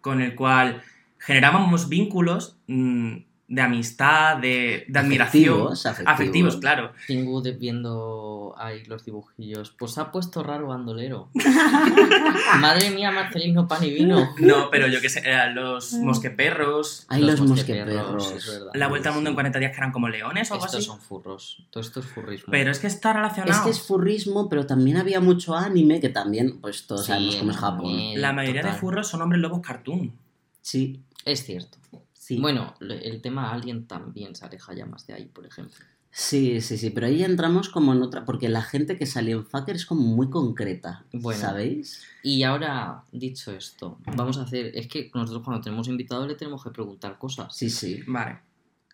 con 0.02 0.22
el 0.22 0.36
cual 0.36 0.84
generábamos 1.26 1.90
vínculos 1.90 2.58
mm, 2.68 3.16
de 3.48 3.62
amistad, 3.62 4.38
de, 4.38 4.86
de 4.88 5.00
admiración. 5.00 5.54
Afectivos, 5.54 5.86
afectivos. 5.86 6.14
Afectivos, 6.14 6.58
claro. 6.58 6.92
De- 7.08 7.52
viendo 7.52 8.56
ahí 8.58 8.84
los 8.86 9.06
dibujillos. 9.06 9.72
Pues 9.78 9.98
ha 9.98 10.12
puesto 10.12 10.42
raro 10.44 10.68
bandolero. 10.68 11.30
Madre 12.60 12.92
mía, 12.92 13.12
Marcelino 13.12 13.68
Pan 13.68 13.84
y 13.84 13.92
Vino. 13.92 14.30
No, 14.40 14.70
pero 14.72 14.88
yo 14.88 15.02
qué 15.02 15.10
sé, 15.10 15.20
eran 15.20 15.56
los 15.56 15.94
mosqueperros, 15.94 17.06
Ay, 17.10 17.22
los, 17.22 17.42
mosqueperros. 17.42 18.32
es 18.32 18.48
verdad. 18.48 18.72
la 18.74 18.88
vuelta 18.88 19.10
al 19.10 19.16
mundo 19.16 19.30
en 19.30 19.36
40 19.36 19.60
días 19.60 19.72
que 19.72 19.78
eran 19.78 19.92
como 19.92 20.10
leones 20.10 20.50
o 20.50 20.54
algo 20.56 20.66
Estos 20.66 20.80
así. 20.80 20.88
son 20.88 21.00
furros. 21.00 21.64
Todo 21.70 21.82
esto 21.82 22.00
es 22.00 22.06
furrismo. 22.08 22.48
Pero 22.52 22.72
es 22.72 22.80
que 22.80 22.88
está 22.88 23.14
relacionado. 23.14 23.52
Es 23.54 23.60
que 23.60 23.70
es 23.70 23.82
furrismo, 23.82 24.50
pero 24.50 24.66
también 24.66 24.98
había 24.98 25.20
mucho 25.20 25.56
anime 25.56 26.00
que 26.00 26.10
también, 26.10 26.60
pues 26.60 26.88
todos 26.88 27.02
Sí, 27.06 27.08
sabemos 27.12 27.36
cómo 27.36 27.52
es 27.52 27.58
Japón. 27.58 27.98
La 28.16 28.34
mayoría 28.34 28.64
de 28.64 28.72
furros 28.74 29.08
son 29.08 29.22
hombres 29.22 29.42
lobos 29.42 29.62
cartoon. 29.62 30.14
Sí, 30.62 31.02
Es 31.26 31.44
cierto. 31.46 31.78
sí. 32.14 32.40
Bueno, 32.40 32.74
el 32.80 33.22
tema 33.22 33.52
Alien 33.52 33.86
también 33.88 34.36
se 34.36 34.46
aleja 34.46 34.74
ya 34.74 34.86
más 34.86 35.06
de 35.08 35.14
ahí, 35.14 35.26
por 35.26 35.46
ejemplo. 35.46 35.76
Sí, 36.16 36.62
sí, 36.62 36.78
sí, 36.78 36.92
pero 36.92 37.08
ahí 37.08 37.18
ya 37.18 37.26
entramos 37.26 37.70
como 37.70 37.92
en 37.92 38.04
otra, 38.04 38.24
porque 38.24 38.48
la 38.48 38.62
gente 38.62 38.98
que 39.00 39.08
salió 39.08 39.38
en 39.40 39.46
Fucker 39.48 39.76
es 39.76 39.86
como 39.88 40.02
muy 40.04 40.30
concreta, 40.30 41.04
Bueno. 41.12 41.42
¿sabéis? 41.42 42.04
Y 42.22 42.44
ahora, 42.44 43.04
dicho 43.12 43.52
esto, 43.52 43.98
vamos 44.16 44.38
a 44.38 44.44
hacer. 44.44 44.72
Es 44.78 44.88
que 44.88 45.10
nosotros 45.16 45.44
cuando 45.44 45.64
tenemos 45.64 45.88
invitados 45.88 46.28
le 46.28 46.36
tenemos 46.36 46.64
que 46.64 46.70
preguntar 46.70 47.18
cosas. 47.18 47.56
Sí, 47.56 47.70
sí, 47.72 48.04
Vale. 48.06 48.38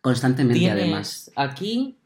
constantemente 0.02 0.60
Tienes- 0.60 0.72
además. 0.82 1.32
Aquí, 1.36 1.98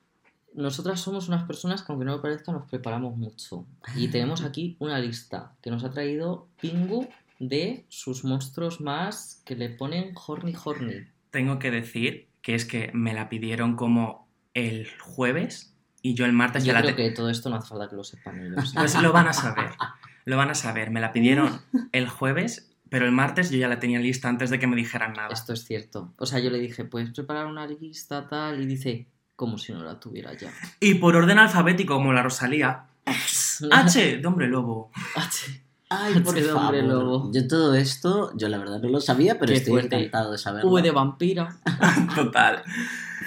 nosotras 0.55 0.99
somos 0.99 1.27
unas 1.27 1.43
personas 1.45 1.83
que, 1.83 1.91
aunque 1.91 2.05
no 2.05 2.13
lo 2.15 2.21
parezca, 2.21 2.51
nos 2.51 2.67
preparamos 2.67 3.15
mucho. 3.15 3.67
Y 3.95 4.07
tenemos 4.07 4.41
aquí 4.41 4.75
una 4.79 4.97
lista 4.99 5.53
que 5.61 5.69
nos 5.69 5.83
ha 5.83 5.91
traído 5.91 6.47
Pingu 6.59 7.07
de 7.49 7.85
sus 7.89 8.23
monstruos 8.23 8.81
más 8.81 9.41
que 9.45 9.55
le 9.55 9.69
ponen 9.69 10.13
horny 10.15 10.53
horny. 10.63 11.07
Tengo 11.31 11.59
que 11.59 11.71
decir 11.71 12.29
que 12.41 12.55
es 12.55 12.65
que 12.65 12.91
me 12.93 13.13
la 13.13 13.29
pidieron 13.29 13.75
como 13.75 14.27
el 14.53 14.87
jueves 14.99 15.75
y 16.01 16.15
yo 16.15 16.25
el 16.25 16.33
martes 16.33 16.65
Yo 16.65 16.73
ya 16.73 16.79
la 16.79 16.81
creo 16.81 16.95
que 16.95 17.11
todo 17.11 17.29
esto 17.29 17.49
no 17.49 17.55
hace 17.55 17.69
falta 17.69 17.89
que 17.89 17.95
lo 17.95 18.03
sepan 18.03 18.39
ellos. 18.41 18.73
Pues 18.75 19.01
lo 19.01 19.13
van 19.13 19.27
a 19.27 19.33
saber. 19.33 19.71
Lo 20.25 20.37
van 20.37 20.49
a 20.49 20.55
saber. 20.55 20.91
Me 20.91 20.99
la 20.99 21.13
pidieron 21.13 21.61
el 21.93 22.09
jueves, 22.09 22.75
pero 22.89 23.05
el 23.05 23.11
martes 23.13 23.49
yo 23.49 23.57
ya 23.57 23.67
la 23.69 23.79
tenía 23.79 23.99
lista 23.99 24.27
antes 24.27 24.49
de 24.49 24.59
que 24.59 24.67
me 24.67 24.75
dijeran 24.75 25.13
nada. 25.13 25.29
Esto 25.31 25.53
es 25.53 25.63
cierto. 25.63 26.13
O 26.17 26.25
sea, 26.25 26.39
yo 26.39 26.49
le 26.49 26.59
dije, 26.59 26.83
¿puedes 26.83 27.09
preparar 27.11 27.47
una 27.47 27.65
lista 27.65 28.27
tal? 28.27 28.61
Y 28.61 28.65
dice, 28.65 29.07
como 29.35 29.57
si 29.57 29.71
no 29.71 29.83
la 29.83 29.99
tuviera 29.99 30.33
ya. 30.33 30.51
Y 30.79 30.95
por 30.95 31.15
orden 31.15 31.39
alfabético, 31.39 31.95
como 31.95 32.13
la 32.13 32.21
Rosalía. 32.21 32.87
H, 33.71 34.17
de 34.17 34.27
hombre 34.27 34.47
lobo. 34.47 34.91
H. 35.15 35.62
Ay, 36.01 36.19
por 36.21 36.33
de 36.35 36.51
hombre 36.51 36.81
lobo. 36.81 37.29
Yo 37.33 37.47
todo 37.47 37.75
esto, 37.75 38.31
yo 38.35 38.47
la 38.49 38.57
verdad 38.57 38.79
no 38.81 38.89
lo 38.89 38.99
sabía, 39.01 39.39
pero 39.39 39.51
Qué 39.51 39.57
estoy 39.59 39.71
fuerte. 39.73 39.95
encantado 39.95 40.31
de 40.31 40.37
saberlo. 40.37 40.69
V 40.71 40.81
de 40.81 40.91
vampira. 40.91 41.57
Total. 42.15 42.63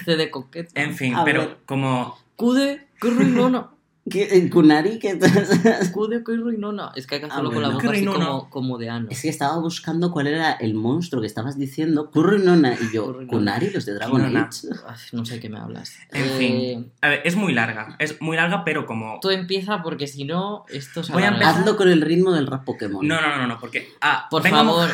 C 0.05 0.15
de 0.15 0.29
coqueta. 0.31 0.81
En 0.81 0.93
fin, 0.95 1.15
A 1.15 1.23
pero 1.23 1.41
ver. 1.41 1.57
como 1.65 2.17
Q 2.35 2.53
de 2.53 2.87
qué 3.01 3.09
ruinona. 3.09 3.69
¿Qué, 4.09 4.49
Kunari, 4.49 4.99
¿qué 4.99 5.19
Kude 5.93 6.21
Ruinona. 6.25 6.91
Es 6.95 7.05
que 7.07 7.15
hay 7.15 7.21
que 7.21 7.27
hacerlo 7.27 7.49
Ah, 7.49 7.53
con 7.53 7.61
la 7.61 7.69
boca 7.69 7.91
así 7.91 8.05
como, 8.05 8.49
como 8.49 8.77
de 8.77 8.89
ano. 8.89 9.07
Es 9.09 9.21
que 9.21 9.29
estaba 9.29 9.57
buscando 9.59 10.11
cuál 10.11 10.27
era 10.27 10.53
el 10.53 10.73
monstruo 10.75 11.21
que 11.21 11.27
estabas 11.27 11.57
diciendo. 11.57 12.09
Kurrinona. 12.11 12.75
Y 12.75 12.93
yo. 12.93 13.17
Kunari, 13.27 13.69
los 13.69 13.85
de 13.85 13.93
Dragon. 13.95 14.35
Age. 14.37 14.67
No 15.11 15.25
sé 15.25 15.39
qué 15.39 15.49
me 15.49 15.59
hablas. 15.59 15.93
En 16.11 16.23
Eh, 16.25 16.37
fin. 16.37 16.91
A 17.01 17.09
ver, 17.09 17.21
es 17.25 17.35
muy 17.35 17.53
larga. 17.53 17.95
Es 17.99 18.21
muy 18.21 18.37
larga, 18.37 18.63
pero 18.63 18.85
como. 18.85 19.19
Tú 19.21 19.29
empieza 19.29 19.81
porque 19.83 20.07
si 20.07 20.23
no, 20.23 20.65
esto 20.69 21.03
se 21.03 21.11
Voy 21.13 21.23
a 21.23 21.27
alarga. 21.27 21.45
empezar- 21.47 21.61
Hazlo 21.63 21.77
con 21.77 21.89
el 21.89 22.01
ritmo 22.01 22.31
del 22.31 22.47
rap 22.47 22.63
Pokémon. 22.65 23.05
No, 23.07 23.21
no, 23.21 23.35
no, 23.37 23.47
no, 23.47 23.59
porque. 23.59 23.89
Ah, 24.01 24.27
Por 24.29 24.47
favor. 24.47 24.89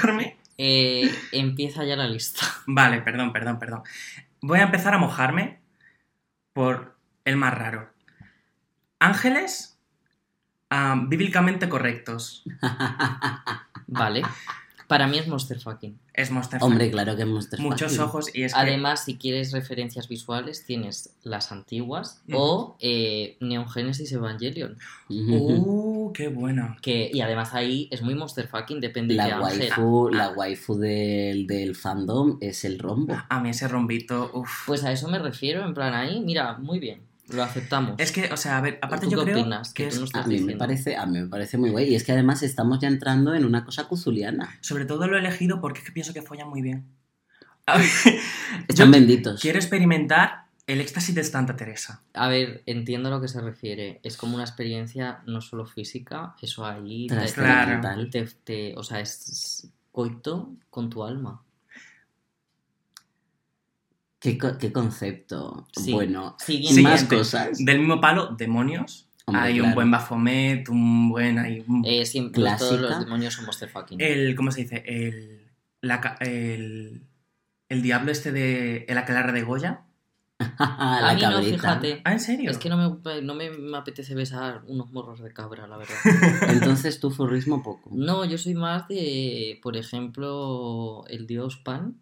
Eh, 0.57 1.11
empieza 1.31 1.83
ya 1.83 1.95
la 1.95 2.07
lista. 2.07 2.41
Vale, 2.67 3.01
perdón, 3.01 3.33
perdón, 3.33 3.59
perdón. 3.59 3.81
Voy 4.41 4.59
a 4.59 4.63
empezar 4.63 4.93
a 4.93 4.97
mojarme 4.97 5.61
por 6.53 6.95
el 7.25 7.37
más 7.37 7.53
raro. 7.57 7.92
Ángeles 9.03 9.77
bíblicamente 11.07 11.69
correctos. 11.69 12.43
Vale. 13.87 14.23
Para 14.87 15.07
mí 15.07 15.17
es 15.17 15.27
Monster 15.27 15.59
Fucking. 15.59 15.97
Es 16.13 16.29
Monster 16.29 16.59
Hombre, 16.61 16.85
Fucking. 16.85 16.91
claro 16.91 17.15
que 17.15 17.21
es 17.23 17.27
Monster 17.27 17.59
Muchos 17.59 17.93
Fucking. 17.93 18.05
ojos 18.05 18.35
y 18.35 18.43
es 18.43 18.53
que... 18.53 18.59
Además, 18.59 19.05
si 19.05 19.17
quieres 19.17 19.51
referencias 19.51 20.07
visuales, 20.07 20.65
tienes 20.65 21.15
las 21.23 21.51
antiguas 21.51 22.21
o 22.31 22.75
eh, 22.79 23.37
Neon 23.39 23.67
Genesis 23.69 24.11
Evangelion. 24.11 24.77
¡Uh, 25.09 26.11
qué 26.13 26.27
buena! 26.27 26.77
Que, 26.81 27.09
y 27.11 27.21
además 27.21 27.53
ahí 27.53 27.87
es 27.91 28.01
muy 28.03 28.13
Monster 28.13 28.47
Fucking, 28.47 28.81
depende 28.81 29.13
de 29.15 29.17
La 29.27 29.39
waifu, 29.41 30.09
la 30.11 30.25
Ah. 30.25 30.33
waifu 30.35 30.75
del, 30.75 31.47
del 31.47 31.75
fandom 31.75 32.37
es 32.41 32.63
el 32.65 32.77
rombo. 32.77 33.15
A 33.29 33.39
mí 33.39 33.49
ese 33.49 33.67
rombito, 33.67 34.29
uff. 34.33 34.65
Pues 34.67 34.83
a 34.83 34.91
eso 34.91 35.07
me 35.07 35.17
refiero, 35.17 35.65
en 35.65 35.73
plan 35.73 35.93
ahí, 35.95 36.19
mira, 36.19 36.57
muy 36.59 36.79
bien, 36.79 37.01
lo 37.29 37.43
aceptamos. 37.43 37.95
Es 37.99 38.11
que, 38.11 38.31
o 38.31 38.37
sea, 38.37 38.57
a 38.57 38.61
ver, 38.61 38.79
aparte 38.81 39.05
¿Tú 39.05 39.11
yo 39.13 39.19
qué 39.19 39.31
creo 39.31 39.41
opinas? 39.41 39.73
que 39.73 39.85
Que 39.85 39.89
tú 39.95 40.03
es 40.03 40.13
no 40.13 40.19
A 40.21 40.27
mí, 40.27 40.39
me 40.41 40.55
parece, 40.55 40.95
a 40.97 41.05
mí 41.05 41.19
me 41.19 41.27
parece 41.27 41.57
muy 41.57 41.69
guay. 41.69 41.89
Y 41.89 41.95
es 41.95 42.03
que 42.03 42.11
además 42.11 42.43
estamos 42.43 42.79
ya 42.79 42.87
entrando 42.87 43.33
en 43.33 43.45
una 43.45 43.63
cosa 43.65 43.87
cuzuliana. 43.87 44.57
Sobre 44.61 44.85
todo 44.85 45.07
lo 45.07 45.15
he 45.17 45.19
elegido 45.19 45.61
porque 45.61 45.79
es 45.79 45.85
que 45.85 45.91
pienso 45.91 46.13
que 46.13 46.21
follan 46.21 46.49
muy 46.49 46.61
bien. 46.61 46.85
A 47.65 47.77
ver, 47.77 47.87
Están 48.67 48.87
yo 48.87 48.91
benditos. 48.91 49.41
quiero 49.41 49.57
experimentar 49.57 50.47
el 50.67 50.79
éxtasis 50.81 51.15
de 51.15 51.23
Santa 51.23 51.55
Teresa. 51.55 52.01
A 52.13 52.27
ver, 52.27 52.61
entiendo 52.65 53.07
a 53.09 53.11
lo 53.11 53.21
que 53.21 53.27
se 53.27 53.41
refiere. 53.41 53.99
Es 54.03 54.17
como 54.17 54.35
una 54.35 54.43
experiencia 54.43 55.21
no 55.25 55.41
solo 55.41 55.65
física, 55.65 56.35
eso 56.41 56.65
ahí 56.65 57.07
te, 57.07 57.15
Trascendental. 57.15 58.09
te- 58.09 58.27
te- 58.43 58.73
o 58.77 58.83
sea, 58.83 58.99
es 58.99 59.67
coito 59.91 60.51
con 60.69 60.89
tu 60.89 61.03
alma. 61.03 61.41
¿Qué, 64.23 64.37
co- 64.37 64.57
qué 64.57 64.71
concepto. 64.71 65.67
Sí. 65.75 65.91
Bueno, 65.91 66.37
Siguiente. 66.39 66.81
más 66.81 67.03
cosas. 67.03 67.57
Del 67.63 67.79
mismo 67.79 67.99
palo, 67.99 68.33
demonios. 68.37 69.09
Hombre, 69.25 69.43
hay 69.43 69.59
un 69.59 69.73
buen 69.75 69.91
Baphomet, 69.91 70.67
un 70.69 71.09
buen... 71.09 71.37
Hay 71.39 71.63
un- 71.67 71.83
Eh, 71.85 72.05
siempre 72.05 72.41
Clásica. 72.41 72.69
todos 72.69 72.81
los 72.81 72.99
demonios 72.99 73.33
son 73.33 73.45
Monster 73.45 73.67
Fucking. 73.69 73.99
el... 74.01 74.33
¿Cómo 74.35 74.51
se 74.51 74.61
dice? 74.61 74.81
El... 74.87 75.51
La, 75.81 76.15
el, 76.21 77.03
el 77.67 77.81
diablo 77.81 78.11
este 78.13 78.31
de... 78.31 78.85
El 78.87 78.97
aquelarre 78.97 79.33
de 79.33 79.43
Goya. 79.43 79.81
la 80.39 81.09
a 81.09 81.13
mí 81.15 81.21
no, 81.21 81.29
cabrita. 81.31 81.55
fíjate. 81.57 82.01
Ah, 82.05 82.13
¿en 82.13 82.19
serio? 82.21 82.49
Es 82.49 82.57
que 82.57 82.69
no 82.69 82.77
me, 82.77 83.21
no 83.21 83.35
me, 83.35 83.49
me 83.49 83.77
apetece 83.77 84.15
besar 84.15 84.63
unos 84.67 84.91
morros 84.91 85.21
de 85.21 85.31
cabra, 85.33 85.67
la 85.67 85.77
verdad. 85.77 85.95
Entonces 86.49 86.99
tu 87.01 87.11
furrismo 87.11 87.61
poco. 87.61 87.89
No, 87.93 88.23
yo 88.25 88.37
soy 88.37 88.53
más 88.55 88.87
de, 88.87 89.59
por 89.61 89.75
ejemplo, 89.75 91.03
el 91.09 91.27
dios 91.27 91.57
Pan. 91.57 91.97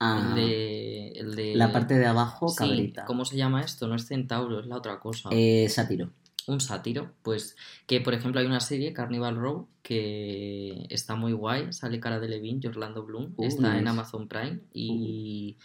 Ah, 0.00 0.26
El 0.28 0.34
de, 0.34 1.08
el 1.12 1.34
de... 1.36 1.54
La 1.54 1.72
parte 1.72 1.94
de 1.94 2.06
abajo, 2.06 2.48
Sí, 2.48 2.56
cabrita. 2.58 3.04
¿Cómo 3.04 3.24
se 3.24 3.36
llama 3.36 3.62
esto? 3.62 3.86
No 3.86 3.94
es 3.94 4.06
centauro, 4.06 4.60
es 4.60 4.66
la 4.66 4.76
otra 4.76 4.98
cosa. 5.00 5.28
Eh, 5.32 5.68
sátiro. 5.68 6.10
Un 6.46 6.60
sátiro. 6.60 7.12
Pues 7.22 7.56
que, 7.86 8.00
por 8.00 8.12
ejemplo, 8.12 8.40
hay 8.40 8.46
una 8.46 8.60
serie, 8.60 8.92
Carnival 8.92 9.36
Row, 9.36 9.68
que 9.82 10.86
está 10.90 11.14
muy 11.14 11.32
guay. 11.32 11.72
Sale 11.72 12.00
Cara 12.00 12.20
de 12.20 12.28
Levine 12.28 12.60
y 12.62 12.66
Orlando 12.66 13.04
Bloom. 13.04 13.32
Uh, 13.36 13.44
está 13.44 13.78
en. 13.78 13.88
Amazon 13.88 14.28
Prime. 14.28 14.60
Y, 14.74 15.56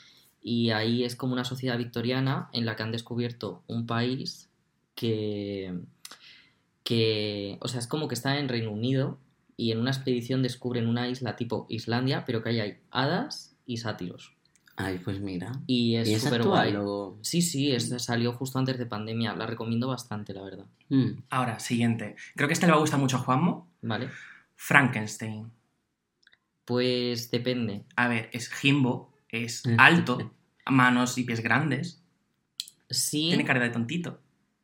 y 0.41 0.69
ahí 0.69 1.03
es 1.03 1.15
como 1.15 1.33
una 1.33 1.43
sociedad 1.43 1.77
victoriana 1.77 2.49
en 2.53 2.65
la 2.65 2.75
que 2.75 2.83
han 2.83 2.91
descubierto 2.91 3.63
un 3.67 3.85
país 3.87 4.49
que, 4.95 5.79
que... 6.83 7.57
O 7.59 7.67
sea, 7.67 7.79
es 7.79 7.87
como 7.87 8.07
que 8.07 8.15
está 8.15 8.37
en 8.37 8.47
Reino 8.47 8.71
Unido 8.71 9.19
y 9.57 9.71
en 9.71 9.79
una 9.79 9.91
expedición 9.91 10.43
descubren 10.43 10.87
una 10.87 11.09
isla 11.09 11.35
tipo 11.35 11.65
Islandia, 11.67 12.23
pero 12.25 12.41
que 12.41 12.49
ahí 12.49 12.59
hay 12.61 12.77
hadas 12.91 13.57
y 13.69 13.77
sátiros. 13.77 14.35
Ay, 14.75 14.97
pues 15.03 15.19
mira. 15.19 15.51
Y 15.67 15.91
¿Y 15.97 15.97
es 15.97 16.25
actual 16.25 16.43
guay. 16.47 16.75
o...? 16.77 17.17
Sí, 17.21 17.41
sí, 17.41 17.71
es- 17.71 17.89
salió 18.01 18.31
justo 18.33 18.59
antes 18.59 18.77
de 18.77 18.85
pandemia. 18.85 19.35
La 19.35 19.45
recomiendo 19.45 19.87
bastante, 19.89 20.33
la 20.33 20.41
verdad. 20.41 20.65
Mm. 20.89 21.23
Ahora, 21.29 21.59
siguiente. 21.59 22.15
Creo 22.35 22.47
que 22.47 22.53
este 22.53 22.65
le 22.65 22.71
va 22.71 22.77
a 22.77 22.81
gustar 22.81 22.99
mucho 22.99 23.17
a 23.17 23.19
Juanmo. 23.19 23.69
¿Vale? 23.81 24.09
Frankenstein. 24.55 25.51
Pues 26.65 27.31
depende. 27.31 27.83
A 27.95 28.07
ver, 28.07 28.29
es 28.31 28.49
Jimbo, 28.49 29.13
es 29.29 29.63
alto, 29.77 30.31
manos 30.67 31.17
y 31.17 31.23
pies 31.23 31.41
grandes. 31.41 32.01
Sí, 32.89 33.27
Tiene 33.29 33.45
cara 33.45 33.59
de 33.59 33.69
tontito. 33.69 34.19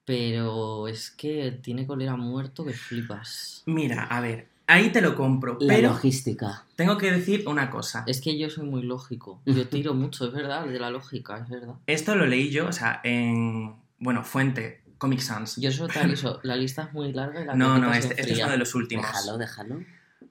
pero 0.05 0.88
es 0.88 1.12
que 1.12 1.51
tiene 1.51 1.85
colera 1.88 2.15
muerto 2.15 2.63
que 2.65 2.74
flipas. 2.74 3.63
Mira, 3.65 4.03
a 4.05 4.21
ver, 4.21 4.47
ahí 4.67 4.91
te 4.91 5.01
lo 5.01 5.15
compro, 5.15 5.57
La 5.60 5.74
pero 5.74 5.89
logística. 5.89 6.63
tengo 6.75 6.98
que 6.98 7.12
decir 7.12 7.43
una 7.48 7.69
cosa. 7.69 8.03
Es 8.07 8.22
que 8.22 8.38
yo 8.38 8.50
soy 8.50 8.65
muy 8.65 8.84
lógico. 8.84 9.41
Yo 9.45 9.67
tiro 9.67 9.93
mucho, 9.93 10.25
es 10.27 10.34
verdad, 10.34 10.65
de 10.65 10.79
la 10.79 10.89
lógica, 10.89 11.38
es 11.38 11.50
verdad. 11.50 11.75
Esto 11.88 12.15
lo 12.15 12.25
leí 12.25 12.50
yo, 12.50 12.67
o 12.67 12.72
sea, 12.72 13.01
en. 13.03 13.75
Bueno, 14.00 14.24
fuente, 14.24 14.84
Comic 14.98 15.19
Sans. 15.19 15.55
Yo 15.57 15.72
solo 15.72 15.91
te 15.91 16.00
aviso, 16.00 16.39
la 16.43 16.55
lista 16.55 16.84
es 16.84 16.93
muy 16.93 17.13
larga 17.13 17.41
y 17.41 17.45
la 17.45 17.55
No, 17.55 17.77
no, 17.77 17.93
este, 17.93 18.19
este 18.19 18.34
es 18.34 18.39
uno 18.39 18.51
de 18.51 18.57
los 18.57 18.75
últimos. 18.75 19.05
Déjalo, 19.05 19.38
déjalo. 19.38 19.79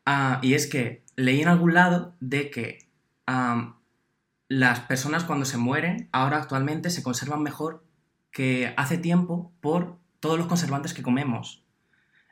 Ah, 0.07 0.38
y 0.43 0.55
es 0.55 0.67
que 0.67 1.03
leí 1.17 1.41
en 1.41 1.49
algún 1.49 1.75
lado 1.75 2.14
de 2.21 2.50
que 2.50 2.79
las 4.49 4.81
personas 4.81 5.25
cuando 5.25 5.45
se 5.47 5.57
mueren, 5.57 6.09
ahora 6.12 6.37
actualmente 6.37 6.91
se 6.91 7.03
conservan 7.03 7.43
mejor 7.43 7.85
que 8.31 8.75
hace 8.76 8.99
tiempo 8.99 9.53
por 9.61 9.97
todos 10.21 10.38
los 10.38 10.47
conservantes 10.47 10.93
que 10.93 11.03
comemos. 11.03 11.63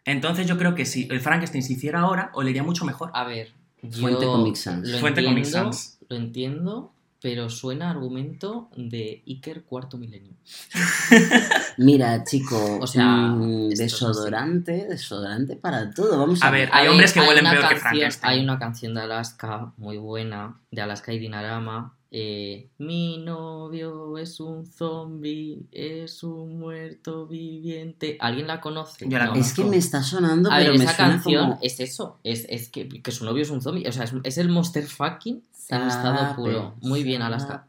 Entonces 0.05 0.47
yo 0.47 0.59
creo 0.59 0.75
que 0.75 0.85
si 0.85 1.09
el 1.11 1.21
Frankenstein 1.21 1.63
se 1.63 1.75
hiciera 1.75 2.01
ahora, 2.01 2.31
olería 2.35 2.63
mucho 2.63 2.85
mejor. 2.85 3.11
A 3.15 3.25
ver, 3.25 3.53
yo 3.83 4.01
Fuente 4.01 4.27
Comic 4.27 4.57
Sans. 4.57 4.89
lo 4.89 4.99
Fuente 4.99 5.25
Comic 5.25 5.45
entiendo, 5.45 5.73
Sans. 5.73 5.99
lo 6.09 6.17
entiendo, 6.17 6.93
pero 7.21 7.49
suena 7.49 7.87
a 7.87 7.91
argumento 7.91 8.69
de 8.77 9.23
Iker 9.27 9.63
cuarto 9.63 9.97
milenio. 9.97 10.33
Mira, 11.79 12.25
chico, 12.25 12.79
O 12.81 12.87
sea, 12.87 13.07
mm, 13.07 13.71
desodorante, 13.71 14.87
desodorante 14.89 15.57
para 15.57 15.91
todo. 15.93 16.19
Vamos 16.19 16.43
a, 16.43 16.49
A 16.49 16.51
ver, 16.51 16.69
Hay 16.73 16.89
hombres 16.89 17.13
que 17.13 17.21
huelen 17.21 17.47
una 17.47 17.53
peor 17.53 17.69
que 17.69 17.77
Frankenstein. 17.77 18.33
Hay 18.33 18.43
una 18.43 18.59
canción 18.59 18.95
de 18.95 19.03
Alaska 19.03 19.73
muy 19.77 19.99
buena, 19.99 20.61
de 20.73 20.83
Alaska 20.83 21.13
y 21.13 21.19
Dinarama. 21.21 21.97
Eh, 22.15 22.69
Mi 22.77 23.17
novio 23.17 24.19
es 24.19 24.39
un 24.39 24.67
zombie, 24.67 25.67
es 25.73 26.23
un 26.23 26.59
muerto 26.59 27.27
viviente. 27.27 28.19
¿Alguien 28.21 28.47
la 28.47 28.61
conoce? 28.61 29.09
Yo 29.09 29.19
la 29.19 29.27
No. 29.27 29.35
Es 29.35 29.55
que 29.55 29.65
me 29.65 29.79
está 29.79 30.03
sonando, 30.03 30.53
A 30.53 30.59
pero 30.59 30.71
ver, 30.73 30.79
me 30.79 30.85
esa 30.85 30.95
suena 30.95 31.13
canción 31.13 31.45
como... 31.53 31.59
es 31.63 31.81
eso, 31.81 32.21
es, 32.23 32.45
es 32.51 32.69
que, 32.69 32.87
que 32.87 33.11
su 33.11 33.25
novio 33.25 33.43
es 33.43 33.49
un 33.51 33.63
zombie, 33.63 33.89
o 33.89 33.93
sea, 33.93 34.05
es, 34.05 34.13
es 34.25 34.37
el 34.37 34.51
monster 34.51 34.85
fucking 34.87 35.43
en 35.71 35.83
estado 35.89 36.37
puro. 36.37 36.77
Muy 36.83 37.03
bien, 37.03 37.23
Alaska. 37.23 37.67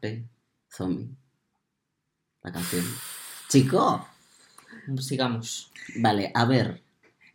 Zombie. 0.70 1.10
La 2.42 2.52
canción. 2.52 2.86
Chico, 3.48 4.06
Sigamos. 5.00 5.72
vale, 5.96 6.32
a 6.34 6.44
ver. 6.44 6.82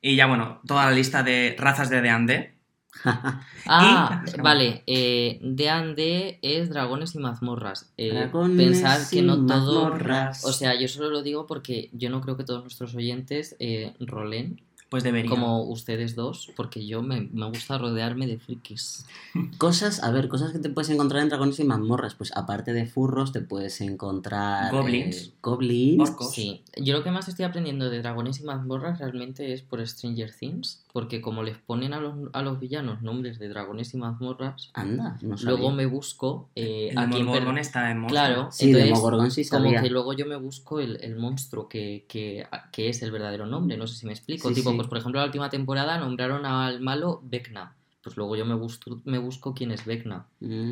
Y 0.02 0.14
ya 0.16 0.26
bueno, 0.26 0.60
toda 0.66 0.84
la 0.86 0.92
lista 0.92 1.22
de 1.22 1.56
razas 1.58 1.88
de 1.88 2.02
D&D. 2.02 2.57
Ah, 3.70 4.24
Y- 4.26 4.40
vale. 4.40 4.82
Eh, 4.86 5.38
D&D 5.42 6.38
es 6.42 6.70
dragones 6.70 7.14
y 7.14 7.18
mazmorras. 7.18 7.90
Eh, 7.98 8.12
Dragones 8.14 8.56
pensad 8.80 9.08
que 9.10 9.18
y 9.18 9.22
no 9.22 9.36
todo... 9.46 9.84
mazmorras. 9.90 10.44
O 10.44 10.52
sea, 10.52 10.78
yo 10.78 10.88
solo 10.88 11.10
lo 11.10 11.22
digo 11.22 11.46
porque 11.46 11.90
yo 11.92 12.08
no 12.10 12.20
creo 12.20 12.36
que 12.36 12.44
todos 12.44 12.62
nuestros 12.62 12.94
oyentes 12.94 13.56
eh, 13.58 13.92
rolen 14.00 14.60
Pues 14.88 15.02
debería. 15.04 15.28
como 15.28 15.64
ustedes 15.64 16.14
dos, 16.16 16.50
porque 16.56 16.86
yo 16.86 17.02
me, 17.02 17.28
me 17.30 17.46
gusta 17.50 17.76
rodearme 17.76 18.26
de 18.26 18.38
frikis. 18.38 19.04
Cosas, 19.58 20.02
a 20.02 20.10
ver, 20.10 20.28
cosas 20.28 20.52
que 20.52 20.58
te 20.60 20.70
puedes 20.70 20.88
encontrar 20.88 21.22
en 21.22 21.28
dragones 21.28 21.60
y 21.60 21.64
mazmorras. 21.64 22.14
Pues 22.14 22.34
aparte 22.34 22.72
de 22.72 22.86
furros, 22.86 23.32
te 23.32 23.42
puedes 23.42 23.82
encontrar. 23.82 24.72
Goblins. 24.72 25.16
eh, 25.26 25.32
goblins. 25.42 26.08
Orcos. 26.08 26.32
Sí, 26.32 26.62
yo 26.78 26.94
lo 26.96 27.04
que 27.04 27.10
más 27.10 27.28
estoy 27.28 27.44
aprendiendo 27.44 27.90
de 27.90 27.98
dragones 28.00 28.40
y 28.40 28.44
mazmorras 28.44 28.98
realmente 28.98 29.52
es 29.52 29.60
por 29.60 29.86
Stranger 29.86 30.32
Things, 30.32 30.80
porque 30.98 31.20
como 31.20 31.44
les 31.44 31.56
ponen 31.58 31.92
a 31.92 32.00
los, 32.00 32.14
a 32.32 32.42
los 32.42 32.58
villanos 32.58 33.02
nombres 33.02 33.38
de 33.38 33.48
dragones 33.48 33.94
y 33.94 33.98
mazmorras, 33.98 34.68
Anda, 34.74 35.16
no 35.22 35.38
sabía. 35.38 35.54
luego 35.56 35.70
me 35.70 35.86
busco 35.86 36.48
eh, 36.56 36.88
El 36.90 36.98
a 36.98 37.08
quién 37.08 37.30
per- 37.30 37.56
está 37.58 37.92
en 37.92 38.00
monstruo. 38.00 38.20
Claro, 38.24 38.48
Sí, 38.50 38.64
entonces, 38.72 39.34
sí 39.46 39.48
como 39.48 39.70
que 39.80 39.90
luego 39.90 40.12
yo 40.14 40.26
me 40.26 40.34
busco 40.34 40.80
el, 40.80 40.98
el 41.00 41.14
monstruo 41.14 41.68
que, 41.68 42.04
que, 42.08 42.44
que 42.72 42.88
es 42.88 43.00
el 43.02 43.12
verdadero 43.12 43.46
nombre, 43.46 43.76
no 43.76 43.86
sé 43.86 43.94
si 43.96 44.06
me 44.06 44.12
explico. 44.12 44.48
Sí, 44.48 44.56
tipo, 44.56 44.70
sí. 44.70 44.76
pues 44.76 44.88
por 44.88 44.98
ejemplo, 44.98 45.20
la 45.20 45.26
última 45.26 45.48
temporada 45.50 45.98
nombraron 45.98 46.44
al 46.44 46.80
malo 46.80 47.20
Vecna. 47.22 47.76
Pues 48.02 48.16
luego 48.16 48.34
yo 48.34 48.44
me 48.44 48.54
busco, 48.56 49.00
me 49.04 49.18
busco 49.18 49.54
quién 49.54 49.70
es 49.70 49.84
Vecna. 49.84 50.26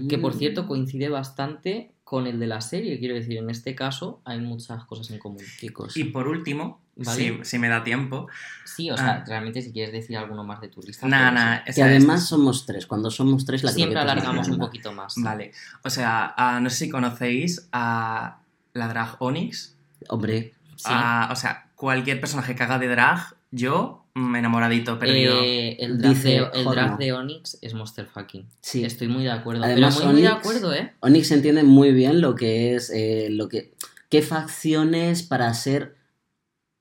Que 0.09 0.19
por 0.19 0.35
Mm. 0.35 0.39
cierto 0.39 0.67
coincide 0.67 1.09
bastante 1.09 1.93
con 2.03 2.27
el 2.27 2.41
de 2.41 2.49
la 2.49 2.61
serie, 2.63 2.99
quiero 2.99 3.15
decir, 3.15 3.37
en 3.39 3.51
este 3.51 3.77
caso 3.77 4.21
hay 4.25 4.41
muchas 4.41 4.85
cosas 4.87 5.09
en 5.13 5.21
común. 5.21 5.43
Cosa. 5.73 5.99
Y 6.01 6.05
por 6.05 6.27
último, 6.27 6.81
¿vale? 6.97 7.19
Sí, 7.23 7.39
si 7.43 7.59
me 7.59 7.69
da 7.69 7.85
tiempo. 7.85 8.27
Sí, 8.65 8.91
o 8.91 8.97
sea, 8.97 9.23
Ah. 9.23 9.25
realmente 9.27 9.63
si 9.63 9.73
quieres 9.73 9.93
decir 9.93 10.17
alguno 10.17 10.45
más 10.45 10.61
de 10.61 10.69
tu 10.69 10.81
lista. 10.83 11.07
Nada. 11.07 11.63
Que 11.65 11.83
además 11.83 12.27
somos 12.29 12.67
tres. 12.67 12.87
Cuando 12.87 13.11
somos 13.11 13.45
tres, 13.45 13.63
la 13.63 13.71
Siempre 13.73 13.99
alargamos 13.99 14.49
un 14.49 14.59
poquito 14.59 14.93
más. 14.93 15.15
Vale. 15.19 15.53
O 15.85 15.91
sea, 15.91 16.35
ah, 16.37 16.59
no 16.61 16.69
sé 16.71 16.87
si 16.87 16.91
conocéis 16.91 17.69
a 17.73 18.39
la 18.75 18.89
drag 18.89 19.17
Onyx. 19.21 19.75
Hombre, 20.09 20.53
Sí. 20.77 20.85
Ah, 20.91 21.31
o 21.33 21.37
sea, 21.37 21.69
cualquier 21.75 22.21
personaje 22.21 22.55
que 22.55 22.63
haga 22.63 22.79
de 22.79 22.87
drag, 22.89 23.35
yo, 23.51 24.05
enamoradito, 24.15 24.99
perdido. 24.99 25.41
Eh, 25.43 25.77
el 25.81 25.97
drag, 25.97 26.15
Dice 26.15 26.29
de, 26.29 26.51
el 26.53 26.65
drag 26.67 26.99
de 26.99 27.13
Onyx 27.15 27.59
es 27.63 27.73
Monster 27.73 28.07
Fucking. 28.07 28.47
sí. 28.61 28.85
Estoy 28.85 29.09
muy 29.09 29.25
de 29.25 29.31
acuerdo. 29.31 29.65
Además, 29.65 29.95
pero 29.97 30.07
muy, 30.09 30.15
muy 30.17 30.23
de 30.23 30.29
acuerdo, 30.29 30.75
¿eh? 30.75 30.93
Onyx 31.01 31.31
entiende 31.31 31.63
muy 31.63 31.93
bien 31.93 32.21
lo 32.21 32.35
que 32.35 32.75
es, 32.75 32.91
eh, 32.95 33.29
lo 33.31 33.49
que, 33.49 33.73
qué 34.11 34.21
facciones 34.21 35.23
para 35.23 35.53
ser 35.55 35.97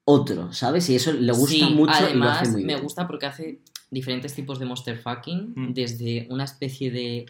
otro, 0.05 0.53
¿sabes? 0.53 0.89
Y 0.89 0.95
eso 0.95 1.11
le 1.11 1.31
gusta 1.33 1.47
Sí, 1.67 1.73
mucho 1.73 1.93
y 1.93 1.99
lo 1.99 2.05
además 2.05 2.41
hace 2.41 2.51
muy 2.51 2.61
me 2.63 2.73
bien. 2.73 2.83
gusta 2.83 3.07
porque 3.07 3.25
hace 3.25 3.59
diferentes 3.91 4.33
tipos 4.33 4.59
de 4.59 4.65
monster 4.65 4.97
fucking, 4.97 5.53
Mm. 5.55 5.73
desde 5.73 6.27
una 6.29 6.43
especie 6.43 6.91
de 6.91 7.25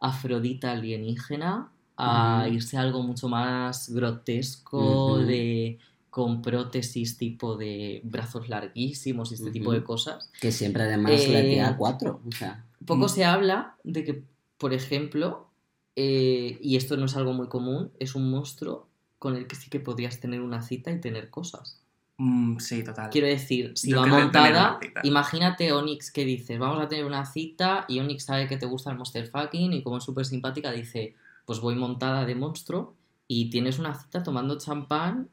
afrodita 0.00 0.72
alienígena 0.72 1.70
a 1.96 2.44
Ujú. 2.46 2.54
irse 2.54 2.76
a 2.78 2.80
algo 2.82 3.02
mucho 3.02 3.28
más 3.28 3.90
grotesco, 3.90 5.18
de 5.18 5.78
con 6.08 6.42
prótesis 6.42 7.16
tipo 7.18 7.56
de 7.56 8.00
brazos 8.04 8.48
larguísimos 8.48 9.30
y 9.30 9.34
este 9.34 9.50
tipo 9.50 9.72
de 9.72 9.84
cosas. 9.84 10.30
Que 10.40 10.50
siempre 10.50 10.82
además 10.84 11.28
la 11.28 11.40
Eh, 11.40 11.50
tía 11.50 11.68
a 11.68 11.76
cuatro. 11.76 12.20
O 12.26 12.32
sea, 12.32 12.64
Poco 12.84 13.04
Mm. 13.04 13.08
se 13.10 13.24
habla 13.24 13.76
de 13.84 14.04
que, 14.04 14.24
por 14.56 14.72
ejemplo, 14.72 15.48
eh, 15.96 16.58
y 16.62 16.76
esto 16.76 16.96
no 16.96 17.04
es 17.06 17.14
algo 17.16 17.32
muy 17.34 17.48
común, 17.48 17.90
es 18.00 18.14
un 18.14 18.30
monstruo 18.30 18.88
con 19.18 19.36
el 19.36 19.46
que 19.46 19.54
sí 19.54 19.68
que 19.68 19.80
podrías 19.80 20.18
tener 20.18 20.40
una 20.40 20.62
cita 20.62 20.90
y 20.90 20.98
tener 21.00 21.28
cosas. 21.30 21.78
Mm, 22.22 22.58
sí, 22.58 22.82
total. 22.84 23.08
Quiero 23.08 23.26
decir, 23.28 23.72
si 23.76 23.90
Yo 23.92 24.00
va 24.00 24.06
montada, 24.06 24.78
imagínate 25.04 25.72
Onyx 25.72 26.10
que 26.10 26.26
dices, 26.26 26.58
vamos 26.58 26.82
a 26.84 26.86
tener 26.86 27.06
una 27.06 27.24
cita 27.24 27.86
y 27.88 27.98
Onyx 27.98 28.24
sabe 28.24 28.46
que 28.46 28.58
te 28.58 28.66
gusta 28.66 28.90
el 28.90 28.98
monster 28.98 29.26
fucking 29.26 29.72
y 29.72 29.82
como 29.82 29.96
es 29.96 30.04
súper 30.04 30.26
simpática 30.26 30.70
dice, 30.70 31.14
pues 31.46 31.60
voy 31.60 31.76
montada 31.76 32.26
de 32.26 32.34
monstruo 32.34 32.94
y 33.26 33.48
tienes 33.48 33.78
una 33.78 33.94
cita 33.94 34.22
tomando 34.22 34.58
champán 34.58 35.28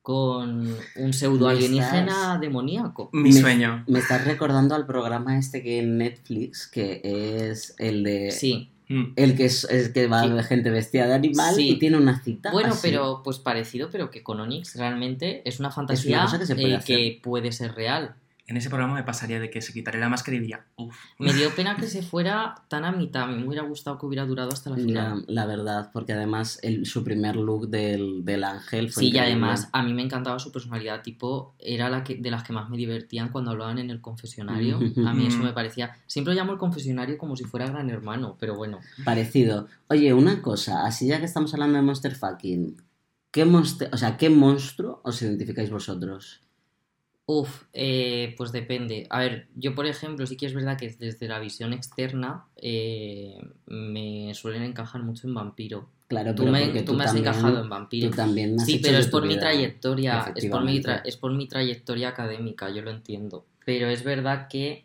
con 0.00 0.66
un 0.96 1.12
pseudo 1.12 1.48
alienígena 1.48 2.06
estás- 2.06 2.40
demoníaco. 2.40 3.10
Mi 3.12 3.32
Me- 3.32 3.40
sueño. 3.40 3.84
me 3.88 3.98
estás 3.98 4.24
recordando 4.24 4.74
al 4.76 4.86
programa 4.86 5.38
este 5.38 5.60
que 5.62 5.78
en 5.80 5.98
Netflix, 5.98 6.68
que 6.68 7.00
es 7.04 7.74
el 7.78 8.02
de... 8.04 8.30
Sí, 8.30 8.70
Mm. 8.92 9.12
El 9.16 9.36
que 9.36 9.46
es 9.46 9.64
el 9.64 9.92
que 9.92 10.06
va 10.06 10.22
Sí. 10.22 10.30
de 10.30 10.42
gente 10.42 10.70
vestida 10.70 11.06
de 11.06 11.14
animal 11.14 11.54
Sí. 11.54 11.70
y 11.70 11.78
tiene 11.78 11.96
una 11.96 12.22
cita. 12.22 12.50
bueno, 12.52 12.74
así. 12.74 12.80
pero 12.90 13.22
pues 13.24 13.38
parecido, 13.38 13.88
pero 13.90 14.10
que 14.10 14.22
con 14.22 14.38
Onyx 14.40 14.76
realmente 14.76 15.42
es 15.48 15.60
una 15.60 15.70
fantasía 15.70 16.22
cosa 16.22 16.38
que 16.38 16.46
se 16.46 16.54
puede 16.54 16.74
eh, 16.74 16.80
que 16.84 17.20
puede 17.22 17.52
ser 17.52 17.74
real. 17.74 18.14
En 18.48 18.56
ese 18.56 18.68
programa 18.68 18.94
me 18.94 19.04
pasaría 19.04 19.38
de 19.38 19.50
que 19.50 19.62
se 19.62 19.72
quitaría 19.72 20.00
la 20.00 20.08
máscara 20.08 20.36
y 20.36 20.40
diría, 20.40 20.66
uff. 20.76 20.96
Me 21.20 21.32
dio 21.32 21.54
pena 21.54 21.76
que 21.76 21.86
se 21.86 22.02
fuera 22.02 22.56
tan 22.68 22.84
a 22.84 22.90
mitad, 22.90 23.28
me 23.28 23.46
hubiera 23.46 23.62
gustado 23.64 23.98
que 23.98 24.06
hubiera 24.06 24.26
durado 24.26 24.50
hasta 24.52 24.68
la 24.70 24.76
final. 24.76 25.24
La, 25.28 25.42
la 25.42 25.46
verdad, 25.46 25.90
porque 25.92 26.12
además 26.12 26.58
el- 26.62 26.84
su 26.84 27.04
primer 27.04 27.36
look 27.36 27.68
del, 27.68 28.24
del 28.24 28.42
ángel 28.42 28.90
fue 28.90 29.04
Sí, 29.04 29.10
y 29.12 29.18
además 29.18 29.68
a 29.72 29.82
mí 29.84 29.94
me 29.94 30.02
encantaba 30.02 30.40
su 30.40 30.50
personalidad, 30.50 31.02
tipo, 31.02 31.54
era 31.60 31.88
la 31.88 32.02
que, 32.02 32.16
de 32.16 32.30
las 32.32 32.42
que 32.42 32.52
más 32.52 32.68
me 32.68 32.76
divertían 32.76 33.28
cuando 33.28 33.52
hablaban 33.52 33.78
en 33.78 33.90
el 33.90 34.00
confesionario. 34.00 34.76
A 35.06 35.14
mí 35.14 35.26
eso 35.28 35.38
me 35.38 35.52
parecía... 35.52 35.96
Siempre 36.06 36.34
llamo 36.34 36.52
el 36.52 36.58
confesionario 36.58 37.16
como 37.18 37.36
si 37.36 37.44
fuera 37.44 37.66
gran 37.66 37.90
hermano, 37.90 38.36
pero 38.40 38.56
bueno. 38.56 38.80
Parecido. 39.04 39.68
Oye, 39.88 40.12
una 40.14 40.42
cosa, 40.42 40.84
así 40.84 41.06
ya 41.06 41.20
que 41.20 41.26
estamos 41.26 41.54
hablando 41.54 41.76
de 41.76 41.82
Monster 41.82 42.14
Fucking, 42.16 42.76
¿qué, 43.30 43.46
monste- 43.46 43.88
o 43.92 43.96
sea, 43.96 44.16
¿qué 44.16 44.28
monstruo 44.30 45.00
os 45.04 45.22
identificáis 45.22 45.70
vosotros? 45.70 46.40
Uf, 47.26 47.62
eh, 47.72 48.34
pues 48.36 48.50
depende. 48.52 49.06
A 49.10 49.20
ver, 49.20 49.46
yo 49.54 49.74
por 49.74 49.86
ejemplo, 49.86 50.26
sí 50.26 50.36
que 50.36 50.46
es 50.46 50.54
verdad 50.54 50.76
que 50.76 50.90
desde 50.90 51.28
la 51.28 51.38
visión 51.38 51.72
externa 51.72 52.46
eh, 52.56 53.38
me 53.66 54.34
suelen 54.34 54.64
encajar 54.64 55.02
mucho 55.02 55.28
en 55.28 55.34
vampiro. 55.34 55.88
Claro, 56.08 56.34
Tú 56.34 56.42
pero 56.42 56.52
me, 56.52 56.64
porque 56.64 56.82
tú 56.82 56.94
me 56.94 57.04
has 57.04 57.12
también- 57.12 57.28
encajado 57.34 57.62
en 57.62 57.68
vampiro. 57.70 58.10
Tú 58.10 58.16
también 58.16 58.58
has 58.60 58.66
Sí, 58.66 58.80
pero 58.82 58.98
es 58.98 59.06
por 59.06 59.24
mi 59.24 59.38
trayectoria, 59.38 60.32
es 60.34 60.46
por 60.46 60.64
mi, 60.64 60.80
tra- 60.80 61.02
es 61.04 61.16
por 61.16 61.32
mi 61.32 61.46
trayectoria 61.48 62.08
académica, 62.08 62.70
yo 62.70 62.82
lo 62.82 62.90
entiendo. 62.90 63.46
Pero 63.64 63.86
es 63.88 64.02
verdad 64.02 64.48
que 64.48 64.84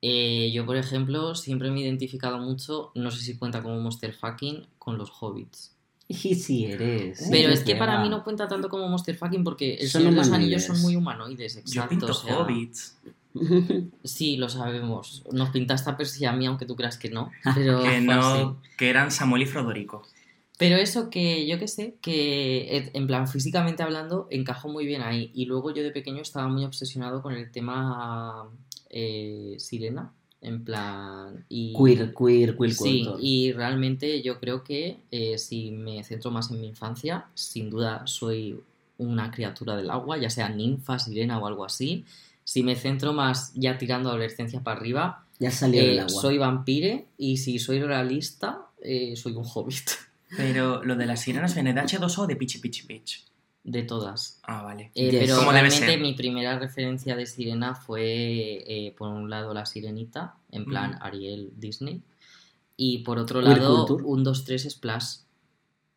eh, 0.00 0.52
yo, 0.52 0.64
por 0.66 0.76
ejemplo, 0.76 1.34
siempre 1.34 1.70
me 1.70 1.80
he 1.80 1.82
identificado 1.82 2.38
mucho, 2.38 2.92
no 2.94 3.10
sé 3.10 3.18
si 3.22 3.36
cuenta 3.36 3.62
como 3.62 3.80
monster 3.80 4.12
fucking, 4.14 4.66
con 4.78 4.96
los 4.96 5.10
hobbits. 5.10 5.73
Y 6.08 6.34
si 6.34 6.66
eres. 6.66 7.28
Pero 7.30 7.48
sí, 7.48 7.54
es 7.54 7.62
que 7.64 7.76
para 7.76 8.00
mí 8.02 8.08
no 8.08 8.22
cuenta 8.24 8.46
tanto 8.46 8.68
como 8.68 8.88
monster 8.88 9.16
fucking 9.16 9.42
porque 9.42 9.74
el 9.76 9.88
Son 9.88 10.14
los. 10.14 10.30
Anillos 10.30 10.64
son 10.64 10.80
muy 10.82 10.96
humanoides, 10.96 11.54
Yo 11.54 11.60
exacto. 11.60 11.88
pinto 11.88 12.06
o 12.06 12.14
sea, 12.14 12.38
hobbits. 12.38 12.98
Sí, 14.04 14.36
lo 14.36 14.48
sabemos. 14.48 15.24
Nos 15.32 15.50
pintaste 15.50 15.90
a 15.90 15.96
Percy 15.96 16.22
y 16.22 16.26
a 16.26 16.32
mí, 16.32 16.46
aunque 16.46 16.66
tú 16.66 16.76
creas 16.76 16.98
que 16.98 17.10
no. 17.10 17.32
Pero, 17.54 17.82
Que 17.82 18.00
no, 18.00 18.60
que 18.76 18.90
eran 18.90 19.10
Samuel 19.10 19.42
y 19.42 19.46
Frodorico. 19.46 20.02
pero 20.56 20.76
eso 20.76 21.10
que 21.10 21.46
yo 21.48 21.58
que 21.58 21.66
sé, 21.66 21.96
que 22.00 22.76
eh, 22.76 22.90
en 22.94 23.06
plan 23.08 23.26
físicamente 23.26 23.82
hablando 23.82 24.28
encajo 24.30 24.68
muy 24.68 24.86
bien 24.86 25.02
ahí. 25.02 25.30
Y 25.34 25.46
luego 25.46 25.74
yo 25.74 25.82
de 25.82 25.90
pequeño 25.90 26.22
estaba 26.22 26.46
muy 26.48 26.64
obsesionado 26.64 27.22
con 27.22 27.32
el 27.34 27.50
tema 27.50 28.48
eh, 28.90 29.56
sirena. 29.58 30.12
En 30.44 30.62
plan. 30.62 31.44
Y, 31.48 31.72
Queer, 31.74 32.12
queer, 32.14 32.56
queer 32.56 32.72
Sí, 32.74 33.04
culture. 33.06 33.16
y 33.26 33.52
realmente 33.52 34.22
yo 34.22 34.38
creo 34.38 34.62
que 34.62 34.98
eh, 35.10 35.38
si 35.38 35.70
me 35.70 36.04
centro 36.04 36.30
más 36.30 36.50
en 36.50 36.60
mi 36.60 36.68
infancia, 36.68 37.26
sin 37.34 37.70
duda 37.70 38.02
soy 38.06 38.60
una 38.98 39.30
criatura 39.30 39.74
del 39.76 39.90
agua, 39.90 40.18
ya 40.18 40.28
sea 40.30 40.48
ninfa, 40.50 40.98
sirena 40.98 41.38
o 41.38 41.46
algo 41.46 41.64
así. 41.64 42.04
Si 42.44 42.62
me 42.62 42.76
centro 42.76 43.12
más 43.14 43.52
ya 43.54 43.78
tirando 43.78 44.10
adolescencia 44.10 44.60
para 44.60 44.78
arriba, 44.78 45.24
Ya 45.38 45.50
salió 45.50 45.80
eh, 45.80 45.86
del 45.88 45.98
agua. 46.00 46.20
soy 46.20 46.36
vampire 46.38 47.06
y 47.16 47.38
si 47.38 47.58
soy 47.58 47.80
realista, 47.82 48.66
eh, 48.82 49.16
soy 49.16 49.32
un 49.32 49.44
hobbit. 49.52 49.88
Pero 50.36 50.84
lo 50.84 50.94
de 50.96 51.06
las 51.06 51.20
sirenas 51.22 51.54
viene 51.54 51.72
de 51.72 51.80
H2O 51.80 52.18
o 52.18 52.26
de 52.26 52.36
Pichi 52.36 52.58
Pichi 52.58 52.86
Pitch. 52.86 53.24
De 53.64 53.82
todas. 53.82 54.40
Ah, 54.42 54.62
vale. 54.62 54.90
Eh, 54.94 55.10
Yes. 55.10 55.20
Pero 55.20 55.50
realmente 55.50 55.96
mi 55.96 56.12
primera 56.12 56.58
referencia 56.58 57.16
de 57.16 57.24
sirena 57.26 57.74
fue, 57.74 58.62
eh, 58.66 58.94
por 58.96 59.08
un 59.08 59.30
lado, 59.30 59.54
la 59.54 59.64
sirenita, 59.64 60.34
en 60.52 60.66
plan 60.66 60.92
Mm. 60.92 60.98
Ariel 61.02 61.50
Disney. 61.56 62.02
Y 62.76 62.98
por 62.98 63.18
otro 63.18 63.40
lado, 63.40 63.86
un 64.04 64.22
2, 64.22 64.44
3 64.44 64.68
Splash. 64.70 65.16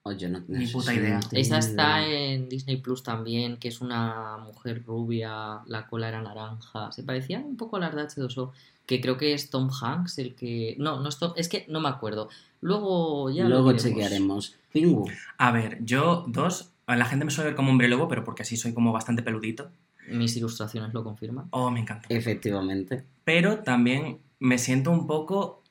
Oh, 0.04 0.14
yo 0.14 0.30
no- 0.30 0.40
no 0.48 0.58
Ni 0.58 0.68
puta 0.68 0.92
si 0.92 0.98
idea. 1.00 1.20
Esa 1.34 1.60
ni 1.60 1.66
está 1.66 2.08
idea. 2.08 2.32
en 2.34 2.48
Disney 2.48 2.78
Plus 2.78 3.04
también, 3.04 3.58
que 3.58 3.68
es 3.68 3.82
una 3.82 4.38
mujer 4.38 4.84
rubia, 4.86 5.60
la 5.68 5.88
cola 5.90 6.08
era 6.08 6.22
naranja. 6.22 6.94
Se 6.94 7.04
parecía 7.04 7.40
un 7.40 7.58
poco 7.58 7.76
a 7.76 7.80
las 7.82 7.94
de 7.94 8.04
H2O, 8.04 8.54
que 8.86 9.02
creo 9.02 9.18
que 9.18 9.34
es 9.34 9.50
Tom 9.50 9.70
Hanks 9.70 10.20
el 10.20 10.36
que. 10.36 10.76
No, 10.80 11.02
no 11.02 11.10
es 11.10 11.18
Tom- 11.20 11.34
es 11.36 11.50
que 11.50 11.66
no 11.68 11.82
me 11.82 11.90
acuerdo. 11.90 12.30
Luego 12.62 13.30
ya. 13.30 13.44
lo 13.44 13.50
Luego 13.62 13.74
chequearemos. 13.74 14.56
Pingu. 14.72 15.10
A 15.38 15.52
ver, 15.52 15.80
yo 15.84 16.24
dos. 16.30 16.70
La 16.96 17.06
gente 17.06 17.26
me 17.26 17.32
suele 17.32 17.50
ver 17.50 17.56
como 17.56 17.72
hombre 17.72 17.88
lobo, 17.90 18.08
pero 18.08 18.24
porque 18.24 18.44
así 18.44 18.56
soy 18.58 18.74
como 18.74 18.92
bastante 18.94 19.22
peludito. 19.24 19.72
Mis 20.10 20.36
ilustraciones 20.38 20.94
lo 20.94 21.04
confirman. 21.04 21.48
Oh, 21.52 21.70
me 21.70 21.82
encanta. 21.82 22.08
Efectivamente. 22.10 23.04
Pero 23.26 23.60
también 23.60 24.20
me 24.40 24.58
siento 24.58 24.92
un 24.92 25.06
poco 25.06 25.64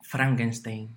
Frankenstein. 0.00 0.96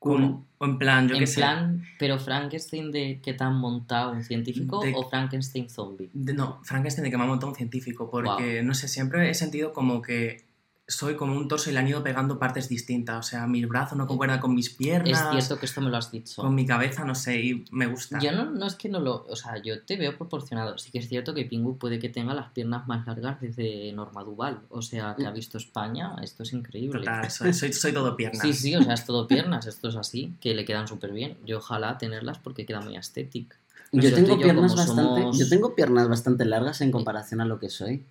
Como, 0.00 0.44
en 0.58 0.78
plan, 0.78 1.06
yo 1.08 1.14
en 1.14 1.20
qué 1.20 1.26
sé. 1.28 1.36
plan, 1.40 1.84
pero 1.96 2.18
Frankenstein 2.18 2.90
de 2.90 3.20
que 3.22 3.34
te 3.34 3.44
han 3.44 3.54
montado 3.54 4.10
un 4.10 4.24
científico 4.24 4.80
De- 4.82 4.92
o 4.96 5.08
Frankenstein 5.08 5.70
zombie. 5.70 6.10
de- 6.12 6.34
no, 6.34 6.58
Frankenstein 6.64 7.04
de 7.04 7.10
que 7.12 7.16
me 7.16 7.22
ha 7.22 7.26
montado 7.28 7.50
un 7.52 7.56
científico. 7.56 8.10
Porque, 8.10 8.64
no 8.64 8.74
sé, 8.74 8.88
siempre 8.88 9.30
he 9.30 9.34
sentido 9.34 9.72
como 9.72 10.02
que 10.02 10.42
soy 10.86 11.14
como 11.16 11.36
un 11.36 11.48
torso 11.48 11.70
y 11.70 11.72
le 11.72 11.78
han 11.78 11.88
ido 11.88 12.02
pegando 12.02 12.38
partes 12.38 12.68
distintas. 12.68 13.26
O 13.26 13.28
sea, 13.28 13.46
mis 13.46 13.66
brazos 13.68 13.96
no 13.96 14.06
concuerdan 14.06 14.40
con 14.40 14.54
mis 14.54 14.70
piernas. 14.70 15.20
Es 15.22 15.30
cierto 15.30 15.58
que 15.58 15.66
esto 15.66 15.80
me 15.80 15.88
lo 15.90 15.96
has 15.96 16.10
dicho. 16.10 16.42
Con 16.42 16.54
mi 16.54 16.66
cabeza, 16.66 17.04
no 17.04 17.14
sé, 17.14 17.40
y 17.40 17.64
me 17.70 17.86
gusta. 17.86 18.18
Yo 18.20 18.32
no, 18.32 18.50
no 18.50 18.66
es 18.66 18.74
que 18.74 18.88
no 18.88 19.00
lo. 19.00 19.24
O 19.28 19.36
sea, 19.36 19.56
yo 19.62 19.82
te 19.82 19.96
veo 19.96 20.16
proporcionado. 20.16 20.76
Sí 20.78 20.90
que 20.90 20.98
es 20.98 21.08
cierto 21.08 21.32
que 21.34 21.44
Pingu 21.44 21.78
puede 21.78 21.98
que 21.98 22.08
tenga 22.08 22.34
las 22.34 22.50
piernas 22.52 22.86
más 22.88 23.06
largas 23.06 23.40
desde 23.40 23.92
Norma 23.92 24.22
Duval. 24.24 24.60
O 24.68 24.82
sea, 24.82 25.14
que 25.16 25.24
ha 25.26 25.30
visto 25.30 25.56
España. 25.58 26.16
Esto 26.22 26.42
es 26.42 26.52
increíble. 26.52 26.98
Total, 27.00 27.30
soy, 27.30 27.54
soy, 27.54 27.72
soy 27.72 27.92
todo 27.92 28.16
piernas. 28.16 28.42
Sí, 28.42 28.52
sí, 28.52 28.76
o 28.76 28.82
sea, 28.82 28.94
es 28.94 29.06
todo 29.06 29.26
piernas. 29.26 29.66
Esto 29.66 29.88
es 29.88 29.96
así. 29.96 30.34
Que 30.40 30.54
le 30.54 30.64
quedan 30.64 30.88
súper 30.88 31.12
bien. 31.12 31.36
Yo 31.46 31.58
ojalá 31.58 31.96
tenerlas 31.96 32.38
porque 32.38 32.66
queda 32.66 32.80
muy 32.80 32.96
estético. 32.96 33.56
Yo 33.92 34.00
Pero 34.02 34.16
tengo, 34.16 34.36
yo, 34.36 34.42
piernas 34.42 34.74
bastante, 34.74 35.20
somos- 35.20 35.38
yo 35.38 35.48
tengo 35.48 35.74
piernas 35.74 36.08
bastante 36.08 36.44
largas 36.46 36.80
en 36.80 36.90
comparación 36.90 37.40
a 37.40 37.44
lo 37.44 37.58
que 37.58 37.68
soy. 37.68 38.04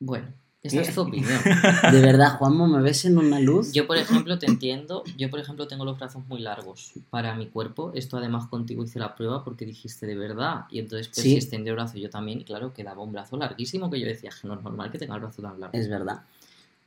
Bueno, 0.00 0.28
esa 0.62 0.80
es 0.80 0.94
tu 0.94 1.00
opinión. 1.02 1.40
De 1.92 2.00
verdad, 2.00 2.38
Juanmo, 2.38 2.66
¿me 2.68 2.80
ves 2.82 3.04
en 3.04 3.18
una 3.18 3.40
luz? 3.40 3.72
Yo, 3.72 3.86
por 3.86 3.96
ejemplo, 3.96 4.38
te 4.38 4.46
entiendo. 4.46 5.02
Yo, 5.18 5.28
por 5.30 5.40
ejemplo, 5.40 5.66
tengo 5.66 5.84
los 5.84 5.98
brazos 5.98 6.22
muy 6.28 6.40
largos 6.40 6.92
para 7.10 7.34
mi 7.34 7.46
cuerpo. 7.48 7.90
Esto, 7.94 8.16
además, 8.16 8.46
contigo 8.46 8.84
hice 8.84 8.98
la 9.00 9.14
prueba 9.16 9.42
porque 9.44 9.66
dijiste 9.66 10.06
de 10.06 10.14
verdad. 10.14 10.66
Y 10.70 10.78
entonces, 10.78 11.08
pues, 11.08 11.22
Sí. 11.22 11.30
si 11.30 11.36
extendió 11.36 11.72
el 11.72 11.76
brazo 11.76 11.98
yo 11.98 12.10
también. 12.10 12.40
Y 12.40 12.44
claro, 12.44 12.72
quedaba 12.72 13.02
un 13.02 13.12
brazo 13.12 13.36
larguísimo 13.36 13.90
que 13.90 13.98
yo 14.00 14.06
decía 14.06 14.30
que 14.30 14.46
no 14.46 14.54
es 14.54 14.62
normal 14.62 14.90
que 14.92 14.98
tenga 14.98 15.14
el 15.16 15.20
brazo 15.20 15.42
tan 15.42 15.58
largo. 15.58 15.76
Es 15.76 15.88
verdad. 15.88 16.22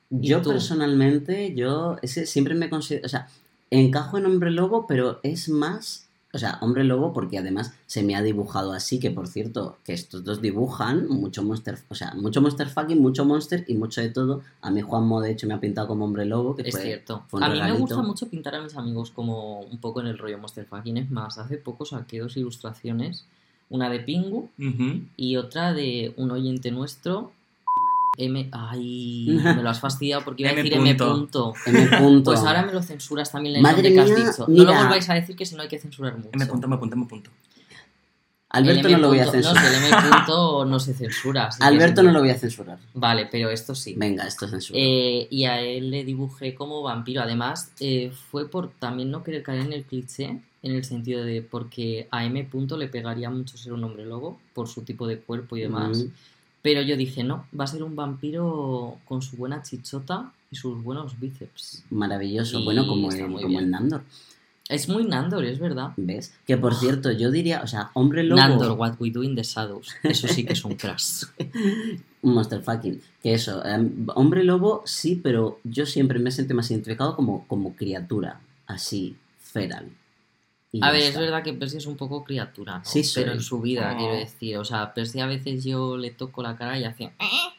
¿Y 0.10 0.28
Yo 0.28 0.42
tú? 0.42 0.52
personalmente, 0.52 1.54
yo 1.56 1.98
ese 2.02 2.26
siempre 2.28 2.54
me 2.54 2.70
considero, 2.70 3.06
o 3.06 3.10
sea, 3.10 3.28
encajo 3.72 4.18
en 4.18 4.26
hombre 4.28 4.52
lobo, 4.52 4.86
pero 4.88 5.20
es 5.24 5.50
más, 5.50 6.05
O 6.36 6.38
sea, 6.38 6.58
hombre 6.62 6.84
lobo, 6.84 7.14
porque 7.14 7.38
además 7.38 7.74
se 7.88 8.04
me 8.04 8.14
ha 8.16 8.22
dibujado 8.22 8.74
así, 8.74 9.00
que 9.00 9.10
por 9.10 9.28
cierto, 9.28 9.78
que 9.86 9.94
estos 9.94 10.24
dos 10.26 10.42
dibujan 10.42 11.08
mucho 11.08 11.44
monster, 11.44 11.80
o 11.88 11.96
sea, 11.96 12.14
mucho 12.14 12.42
monster 12.42 12.68
fucking, 12.68 13.02
mucho 13.02 13.24
monster 13.24 13.64
y 13.70 13.76
mucho 13.76 14.02
de 14.02 14.10
todo. 14.10 14.42
A 14.62 14.70
mí 14.70 14.82
Juanmo, 14.82 15.22
de 15.22 15.32
hecho, 15.32 15.48
me 15.48 15.54
ha 15.54 15.62
pintado 15.62 15.88
como 15.88 16.04
hombre 16.04 16.26
lobo, 16.26 16.56
que 16.56 16.64
Es 16.64 16.72
fue, 16.76 16.82
cierto. 16.82 17.24
fue 17.30 17.38
un 17.40 17.46
A 17.46 17.48
mí 17.48 17.54
me 17.56 17.62
regalito. 17.62 17.80
gusta 17.88 18.02
mucho 18.02 18.28
pintar 18.28 18.54
a 18.56 18.62
mis 18.62 18.76
amigos 18.76 19.12
como 19.12 19.62
un 19.62 19.78
poco 19.78 20.02
en 20.02 20.08
el 20.08 20.18
rollo 20.18 20.38
Monster 20.38 20.66
Fucking. 20.66 20.98
Es 20.98 21.10
más, 21.10 21.38
hace 21.38 21.56
poco 21.58 21.86
saqué 21.86 22.20
dos 22.20 22.36
ilustraciones. 22.36 23.26
Una 23.70 23.90
de 23.90 24.00
Pingu 24.02 24.50
y 25.18 25.38
otra 25.38 25.74
de 25.74 26.14
un 26.18 26.32
oyente 26.32 26.70
nuestro. 26.70 27.32
M. 28.18 28.50
Ay, 28.52 29.28
me 29.44 29.64
lo 29.64 29.70
has 29.70 29.80
fastidiado 29.80 30.24
porque 30.24 30.44
iba 30.44 30.52
a 30.52 30.56
decir 30.56 30.74
M. 30.74 30.96
punto. 30.96 31.54
M. 31.66 31.88
punto. 31.98 32.32
Pues 32.32 32.40
ahora 32.42 32.64
me 32.64 32.74
lo 32.74 32.82
censuras 32.82 33.32
también 33.32 33.56
el 33.56 33.62
Madre 33.62 33.90
nombre 33.90 33.94
que 33.94 34.00
has 34.00 34.20
mía, 34.20 34.32
dicho. 34.32 34.46
No 34.48 34.64
lo 34.64 34.74
volváis 34.74 35.10
a 35.10 35.14
decir 35.14 35.36
que 35.36 35.46
si 35.46 35.56
no 35.56 35.62
hay 35.62 35.68
que 35.68 35.80
censurar 35.80 36.18
mucho. 36.18 36.30
M 36.34 36.46
punto, 36.46 36.68
M 36.68 36.78
punto, 36.78 36.96
M 36.96 37.06
punto. 37.06 37.32
Alberto 38.56 38.88
no 38.88 38.98
lo 39.00 39.08
voy 39.10 39.20
a 39.20 39.30
censurar. 39.30 39.64
No, 39.64 39.70
el 39.70 39.76
M 39.76 39.90
punto 40.12 40.66
no 40.66 40.80
se 40.80 40.94
censura. 40.94 41.50
Alberto 41.60 42.04
no 42.04 42.12
lo 42.12 42.20
voy 42.20 42.30
a 42.30 42.38
censurar. 42.38 42.80
Vale, 42.94 43.28
pero 43.30 43.50
esto 43.50 43.76
sí. 43.76 43.96
Venga, 43.98 44.26
esto 44.26 44.46
es 44.46 44.52
censura. 44.52 44.80
Eh, 44.82 45.28
y 45.30 45.44
a 45.44 45.60
él 45.60 45.92
le 45.92 46.06
dibujé 46.06 46.56
como 46.56 46.82
vampiro. 46.82 47.22
Además, 47.22 47.72
eh, 47.80 48.12
fue 48.32 48.50
por 48.50 48.72
también 48.72 49.12
no 49.12 49.24
querer 49.24 49.44
caer 49.44 49.62
en 49.62 49.74
el 49.74 49.84
cliché, 49.84 50.40
en 50.64 50.72
el 50.72 50.86
sentido 50.86 51.24
de 51.24 51.42
porque 51.42 52.08
a 52.12 52.24
M. 52.24 52.44
Punto 52.46 52.78
le 52.78 52.88
pegaría 52.88 53.30
mucho 53.30 53.58
ser 53.58 53.74
un 53.74 53.84
hombre 53.84 54.06
lobo 54.06 54.40
por 54.54 54.70
su 54.70 54.84
tipo 54.84 55.06
de 55.06 55.20
cuerpo 55.20 55.58
y 55.58 55.62
demás. 55.62 56.04
Mm. 56.04 56.08
Pero 56.66 56.82
yo 56.82 56.98
dije, 56.98 57.24
no, 57.24 57.46
va 57.58 57.66
a 57.66 57.68
ser 57.68 57.84
un 57.84 57.96
vampiro 57.96 58.98
con 59.06 59.22
su 59.22 59.38
buena 59.38 59.62
chichota 59.62 60.32
y 60.50 60.56
sus 60.56 60.82
buenos 60.82 61.20
bíceps. 61.20 61.84
Maravilloso. 61.92 62.60
Y 62.60 62.66
bueno, 62.66 62.88
como, 62.88 63.12
el, 63.12 63.32
como 63.32 63.60
el 63.60 63.70
Nandor. 63.70 64.02
Es 64.68 64.90
muy 64.90 65.06
Nandor, 65.06 65.46
es 65.46 65.60
verdad. 65.60 65.92
¿Ves? 65.96 66.34
Que 66.48 66.58
por 66.58 66.74
cierto, 66.74 67.12
yo 67.12 67.30
diría, 67.30 67.62
o 67.64 67.68
sea, 67.68 67.92
hombre 67.94 68.24
lobo. 68.24 68.42
Nandor, 68.42 68.72
What 68.72 68.96
We 68.98 69.12
Do 69.12 69.22
in 69.22 69.36
the 69.36 69.44
Shadows. 69.44 69.94
Eso 70.02 70.28
sí 70.28 70.44
que 70.44 70.54
es 70.54 70.66
un 70.66 70.74
crash. 70.74 71.26
Un 72.24 72.34
monster 72.34 72.64
fucking. 72.64 73.00
Que 73.22 73.36
eso, 73.36 73.64
em, 73.64 74.08
hombre 74.16 74.44
lobo 74.44 74.82
sí, 74.88 75.22
pero 75.22 75.60
yo 75.64 75.86
siempre 75.86 76.18
me 76.18 76.32
siento 76.32 76.56
más 76.56 76.72
identificado 76.72 77.16
como, 77.16 77.48
como 77.48 77.76
criatura, 77.76 78.42
así, 78.66 79.16
feral. 79.38 79.92
Y 80.78 80.84
A 80.84 80.92
ver, 80.92 81.02
es 81.04 81.18
verdad 81.18 81.42
que 81.44 81.54
Percy 81.54 81.78
es 81.78 81.86
un 81.86 81.96
poco 81.96 82.24
criatura, 82.24 82.80
¿no? 82.80 82.86
Sí, 82.86 83.04
soy. 83.04 83.24
Pero 83.24 83.36
en 83.36 83.42
su 83.42 83.62
vida, 83.62 83.92
Oh. 83.94 83.98
quiero 83.98 84.14
decir. 84.16 84.58
O 84.58 84.66
sea, 84.66 84.94
Percy 84.94 85.20
a 85.22 85.26
veces 85.26 85.64
yo 85.64 85.96
le 85.98 86.12
toco 86.12 86.42
la 86.44 86.56
cara 86.58 86.78
y 86.80 86.84
hace... 86.84 87.12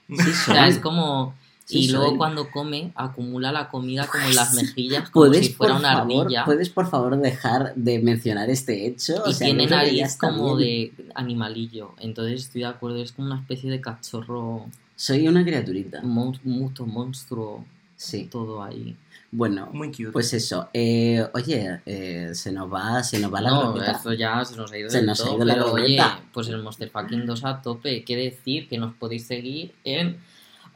Sí, 0.09 0.17
O 0.19 0.53
sea, 0.53 0.69
es 0.69 0.79
como... 0.79 1.35
Sí, 1.65 1.81
y 1.81 1.89
luego 1.89 2.11
soy. 2.11 2.17
cuando 2.19 2.49
come, 2.51 2.93
acumula 2.95 3.51
la 3.51 3.69
comida 3.69 4.07
como 4.07 4.25
en 4.25 4.37
las 4.37 4.55
mejillas, 4.55 5.11
como 5.11 5.27
¿Puedes, 5.27 5.47
si 5.49 5.53
fuera 5.53 5.73
por 5.75 5.81
una 5.81 5.93
favor, 5.95 6.23
ardilla. 6.27 6.45
¿Puedes, 6.45 6.69
por 6.71 6.89
favor, 6.89 7.17
dejar 7.19 7.75
de 7.75 7.99
mencionar 7.99 8.49
este 8.51 8.87
hecho? 8.87 9.15
O 9.25 9.31
Y 9.31 9.35
sea, 9.35 9.47
tiene 9.47 9.67
nariz 9.67 10.17
como 10.17 10.55
bien. 10.55 10.93
de 10.97 11.05
animalillo. 11.17 11.93
Entonces 11.99 12.43
estoy 12.43 12.61
de 12.61 12.69
acuerdo, 12.69 12.99
es 13.03 13.11
como 13.11 13.27
una 13.27 13.41
especie 13.41 13.69
de 13.69 13.81
cachorro, 13.81 14.67
Soy 14.95 15.27
una 15.27 15.43
criaturita. 15.45 16.03
mon- 16.03 16.39
mucho 16.45 16.87
monstruo, 16.87 17.65
Sí. 17.97 18.27
todo 18.31 18.63
ahí. 18.63 18.97
Bueno, 19.33 19.69
Muy 19.73 19.89
cute. 19.91 20.13
pues 20.13 20.33
eso. 20.35 20.69
Eh, 20.73 21.27
oye, 21.35 21.81
eh, 21.85 22.31
se 22.35 22.53
nos 22.53 22.73
va, 22.73 23.03
se 23.03 23.19
nos 23.19 23.33
va 23.33 23.41
la 23.41 23.51
no, 23.51 23.83
eso 23.83 24.13
ya 24.13 24.45
se 24.45 24.57
nos 24.57 24.71
ha 24.73 24.79
ido 24.79 24.89
Se 24.89 24.99
del 24.99 25.07
nos 25.07 25.21
ha 25.21 25.25
todo, 25.25 25.37
ido 25.37 25.45
la 25.45 25.55
pero 25.55 25.73
oye, 25.73 25.99
pues 26.33 26.49
el 26.49 26.63
Monster 26.63 26.91
Fucking 26.91 27.27
2 27.27 27.45
a 27.45 27.61
tope. 27.63 28.05
Qué 28.05 28.17
decir 28.17 28.69
que 28.69 28.79
nos 28.79 28.95
podéis 28.95 29.27
seguir 29.27 29.75
en 29.85 30.19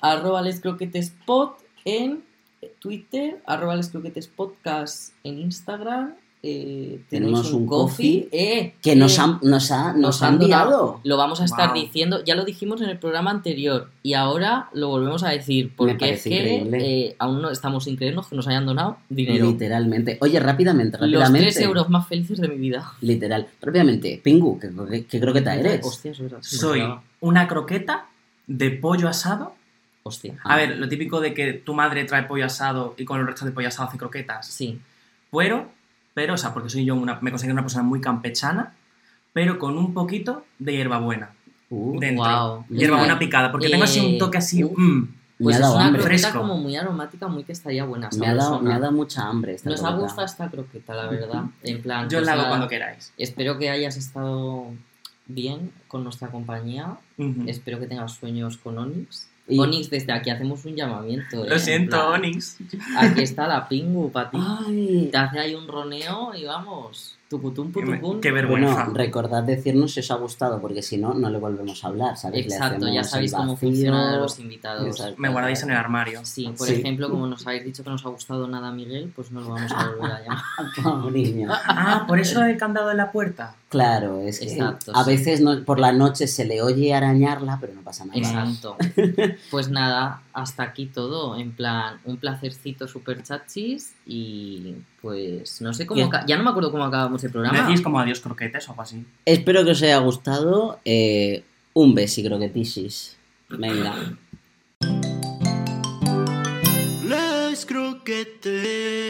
arroba 0.01 0.43
lescroquetespot 0.43 1.59
en 1.85 2.25
Twitter, 2.81 3.41
arroba 3.47 3.77
lescroquetespodcast 3.77 5.15
en 5.25 5.39
Instagram. 5.39 6.15
Eh, 6.43 7.01
Tenemos 7.11 7.41
tenéis 7.43 7.55
un 7.55 7.67
coffee 7.67 8.29
eh, 8.33 8.75
Que 8.81 8.97
nos 8.97 9.19
eh, 9.19 9.21
ha, 9.21 9.39
nos 9.43 9.71
ha, 9.71 9.93
nos 9.93 10.23
ha 10.23 10.29
han 10.29 10.39
donado. 10.39 10.65
enviado. 10.71 11.01
Lo 11.05 11.17
vamos 11.17 11.41
a 11.41 11.45
estar 11.45 11.71
Wow. 11.73 11.81
diciendo, 11.83 12.25
ya 12.25 12.35
lo 12.35 12.45
dijimos 12.45 12.81
en 12.81 12.89
el 12.89 12.99
programa 12.99 13.31
anterior 13.31 13.91
y 14.03 14.15
ahora 14.15 14.69
lo 14.73 14.89
volvemos 14.89 15.23
a 15.23 15.29
decir 15.31 15.73
porque 15.77 16.11
es 16.15 16.23
que 16.25 16.63
eh, 16.73 17.17
aún 17.19 17.43
no 17.43 17.51
estamos 17.51 17.85
sin 17.85 17.97
creernos 17.97 18.29
que 18.29 18.37
nos 18.37 18.49
hayan 18.49 18.65
donado 18.65 18.97
dinero. 19.11 19.47
Literalmente. 19.51 20.17
Oye, 20.21 20.41
rápidamente, 20.41 20.97
Los 20.99 21.11
rápidamente. 21.11 21.53
3 21.53 21.61
euros 21.63 21.91
más 21.91 22.09
felices 22.09 22.41
de 22.41 22.49
mi 22.49 22.57
vida. 22.57 22.91
Literal. 23.03 23.47
Rápidamente. 23.61 24.21
Pingu, 24.25 24.59
¿qué, 24.59 24.71
qué, 24.91 25.05
qué 25.07 25.21
croqueta 25.21 25.55
eres? 25.57 25.85
Hostia, 25.87 26.13
es 26.13 26.21
verdad. 26.21 26.39
se 26.41 26.57
me 26.57 26.61
Soy 26.61 26.83
una 27.21 27.47
croqueta 27.49 28.07
de 28.47 28.71
pollo 28.71 29.09
asado. 29.09 29.55
Hostia. 30.03 30.37
Ah. 30.45 30.55
A 30.55 30.57
ver, 30.57 30.79
lo 30.79 30.89
típico 30.89 31.21
de 31.21 31.35
que 31.35 31.53
tu 31.53 31.75
madre 31.75 32.05
trae 32.05 32.23
pollo 32.23 32.47
asado 32.47 32.95
y 32.97 33.05
con 33.05 33.21
el 33.21 33.27
resto 33.27 33.45
de 33.45 33.53
pollo 33.53 33.69
asado 33.69 33.89
hace 33.91 33.99
croquetas. 33.99 34.47
Sí. 34.47 34.79
Pero, 35.31 35.69
pero, 36.15 36.35
o 36.35 36.37
sea, 36.37 36.53
porque 36.55 36.69
soy 36.71 36.85
yo 36.85 36.95
una, 36.95 37.19
me 37.21 37.31
considero 37.31 37.55
una 37.55 37.63
persona 37.63 37.85
muy 37.85 38.01
campechana, 38.01 38.75
pero 39.33 39.59
con 39.59 39.77
un 39.79 39.95
poquito 39.95 40.45
de 40.59 40.73
hierbabuena 40.73 41.31
Uh, 41.73 42.01
dentro. 42.01 42.25
Wow. 42.25 42.65
Hierbabuena 42.69 43.17
picada, 43.17 43.53
porque 43.53 43.69
tengo 43.69 43.85
así 43.85 44.01
un 44.01 44.15
eh, 44.15 44.19
toque 44.19 44.39
así. 44.39 44.65
uf. 44.65 44.77
mm. 44.77 45.01
me 45.03 45.09
Pues 45.39 45.55
ha 45.55 45.59
es 45.59 45.63
dado 45.63 45.77
una 45.77 45.87
hambre. 45.87 46.03
croqueta 46.03 46.33
como 46.33 46.57
muy 46.59 46.75
aromática, 46.75 47.29
muy 47.29 47.45
que 47.45 47.53
estaría 47.53 47.85
buena. 47.85 48.09
Me 48.19 48.27
ha, 48.27 48.35
dado, 48.35 48.61
me 48.61 48.75
ha 48.75 48.81
dado 48.81 48.91
mucha 48.91 49.23
hambre 49.29 49.55
esta 49.55 49.71
Nos 49.71 49.85
ha 49.85 49.93
gustado 49.93 50.27
esta 50.27 50.51
croqueta, 50.51 50.95
la 50.95 51.07
verdad. 51.07 51.45
En 51.63 51.81
plan, 51.81 52.09
Yo 52.11 52.19
pues 52.19 52.27
la 52.27 52.33
hago 52.33 52.49
cuando 52.49 52.67
queráis. 52.67 53.13
Espero 53.17 53.57
que 53.57 53.71
hayas 53.71 53.97
estado 53.97 54.67
bien 55.29 55.71
con 55.87 56.03
nuestra 56.03 56.27
compañía. 56.29 56.97
Espero 57.47 57.79
que 57.79 57.87
tengas 57.87 58.15
sueños 58.15 58.57
con 58.57 58.77
Onyx. 58.77 59.29
Y- 59.51 59.59
Onyx, 59.59 59.91
desde 59.91 60.13
aquí 60.13 60.31
hacemos 60.31 60.65
un 60.65 60.75
llamamiento. 60.77 61.45
¿eh? 61.45 61.49
Lo 61.49 61.55
En 61.55 61.61
siento, 61.61 61.97
plan, 61.97 62.21
Onyx. 62.21 62.57
Aquí 62.99 63.23
está 63.23 63.47
la 63.47 63.69
Pingu 63.69 64.11
para 64.11 64.31
ti. 64.31 64.39
Ay. 64.41 65.09
Te 65.11 65.17
hace 65.19 65.39
ahí 65.41 65.55
un 65.55 65.67
roneo 65.69 66.35
y 66.35 66.45
vamos. 66.45 67.17
Tucutum, 67.29 67.71
putucum. 67.71 68.21
Qué 68.21 68.33
vergüenza. 68.33 68.75
Bueno, 68.75 68.93
recordad 68.95 69.45
decirnos 69.45 69.93
si 69.95 70.01
os 70.01 70.11
ha 70.11 70.17
gustado, 70.17 70.61
porque 70.61 70.83
si 70.83 70.97
no, 70.99 71.15
no 71.15 71.31
le 71.31 71.39
volvemos 71.39 71.85
a 71.85 71.87
hablar, 71.87 72.15
Exacto, 72.35 72.89
ya 72.93 73.05
sabéis 73.05 73.33
cómo 73.33 73.57
funcionan 73.57 74.19
los 74.21 74.41
invitados. 74.41 74.85
Exacto. 74.85 75.15
Me 75.19 75.29
guardáis 75.29 75.63
en 75.63 75.71
el 75.71 75.77
armario. 75.77 76.21
Sí, 76.25 76.53
por 76.59 76.67
Sí. 76.67 76.75
ejemplo, 76.75 77.09
como 77.09 77.29
nos 77.29 77.47
habéis 77.47 77.65
dicho 77.65 77.85
que 77.85 77.91
nos 77.91 78.05
ha 78.05 78.09
gustado 78.09 78.49
nada 78.49 78.73
Miguel, 78.73 79.13
pues 79.15 79.31
no 79.31 79.43
lo 79.43 79.51
vamos 79.51 79.71
a 79.71 79.91
volver 79.91 80.11
a 80.11 80.21
llamar. 80.25 80.43
Pobre 80.83 81.13
niño. 81.23 81.49
Ah, 81.53 82.05
por 82.09 82.19
eso 82.19 82.43
el 82.43 82.57
candado 82.57 82.91
en 82.91 82.97
la 82.97 83.13
puerta. 83.13 83.55
Claro, 83.71 84.21
es 84.21 84.41
que 84.41 84.47
Exacto, 84.53 84.91
a 84.95 85.05
sí. 85.05 85.11
veces 85.11 85.41
no- 85.41 85.63
por 85.65 85.79
la 85.79 85.93
noche 85.93 86.27
se 86.27 86.45
le 86.45 86.61
oye 86.61 86.93
arañarla, 86.93 87.57
pero 87.61 87.73
no 87.73 87.83
pasa 87.83 88.05
nada. 88.05 88.19
Exacto. 88.19 88.77
Pues 89.51 89.69
nada, 89.71 90.23
hasta 90.33 90.65
aquí 90.65 90.87
todo. 90.87 91.39
En 91.39 91.53
plan, 91.53 91.99
un 92.05 92.17
placercito 92.17 92.89
super 92.89 93.23
chachis 93.23 93.95
y 94.07 94.75
pues 95.01 95.61
no 95.63 95.73
sé 95.73 95.87
cómo... 95.87 96.11
Ya 96.27 96.37
no 96.37 96.43
me 96.43 96.51
acuerdo 96.51 96.73
cómo 96.73 96.85
acabamos 96.85 97.23
el 97.23 97.29
¿Me 97.29 97.33
programa. 97.33 97.67
decís 97.69 97.81
como 97.81 98.01
adiós 98.01 98.19
croquetes 98.21 98.67
o 98.69 98.73
algo 98.73 98.83
así? 98.83 99.05
Espero 99.25 99.65
que 99.65 99.71
os 99.71 99.83
haya 99.83 99.99
gustado. 99.99 100.81
eh, 100.85 101.45
un 101.73 101.95
besi, 101.95 102.25
croquetisis. 102.25 103.17
Venga. 103.51 103.95
Les 107.09 107.65
croquetes. 107.67 109.10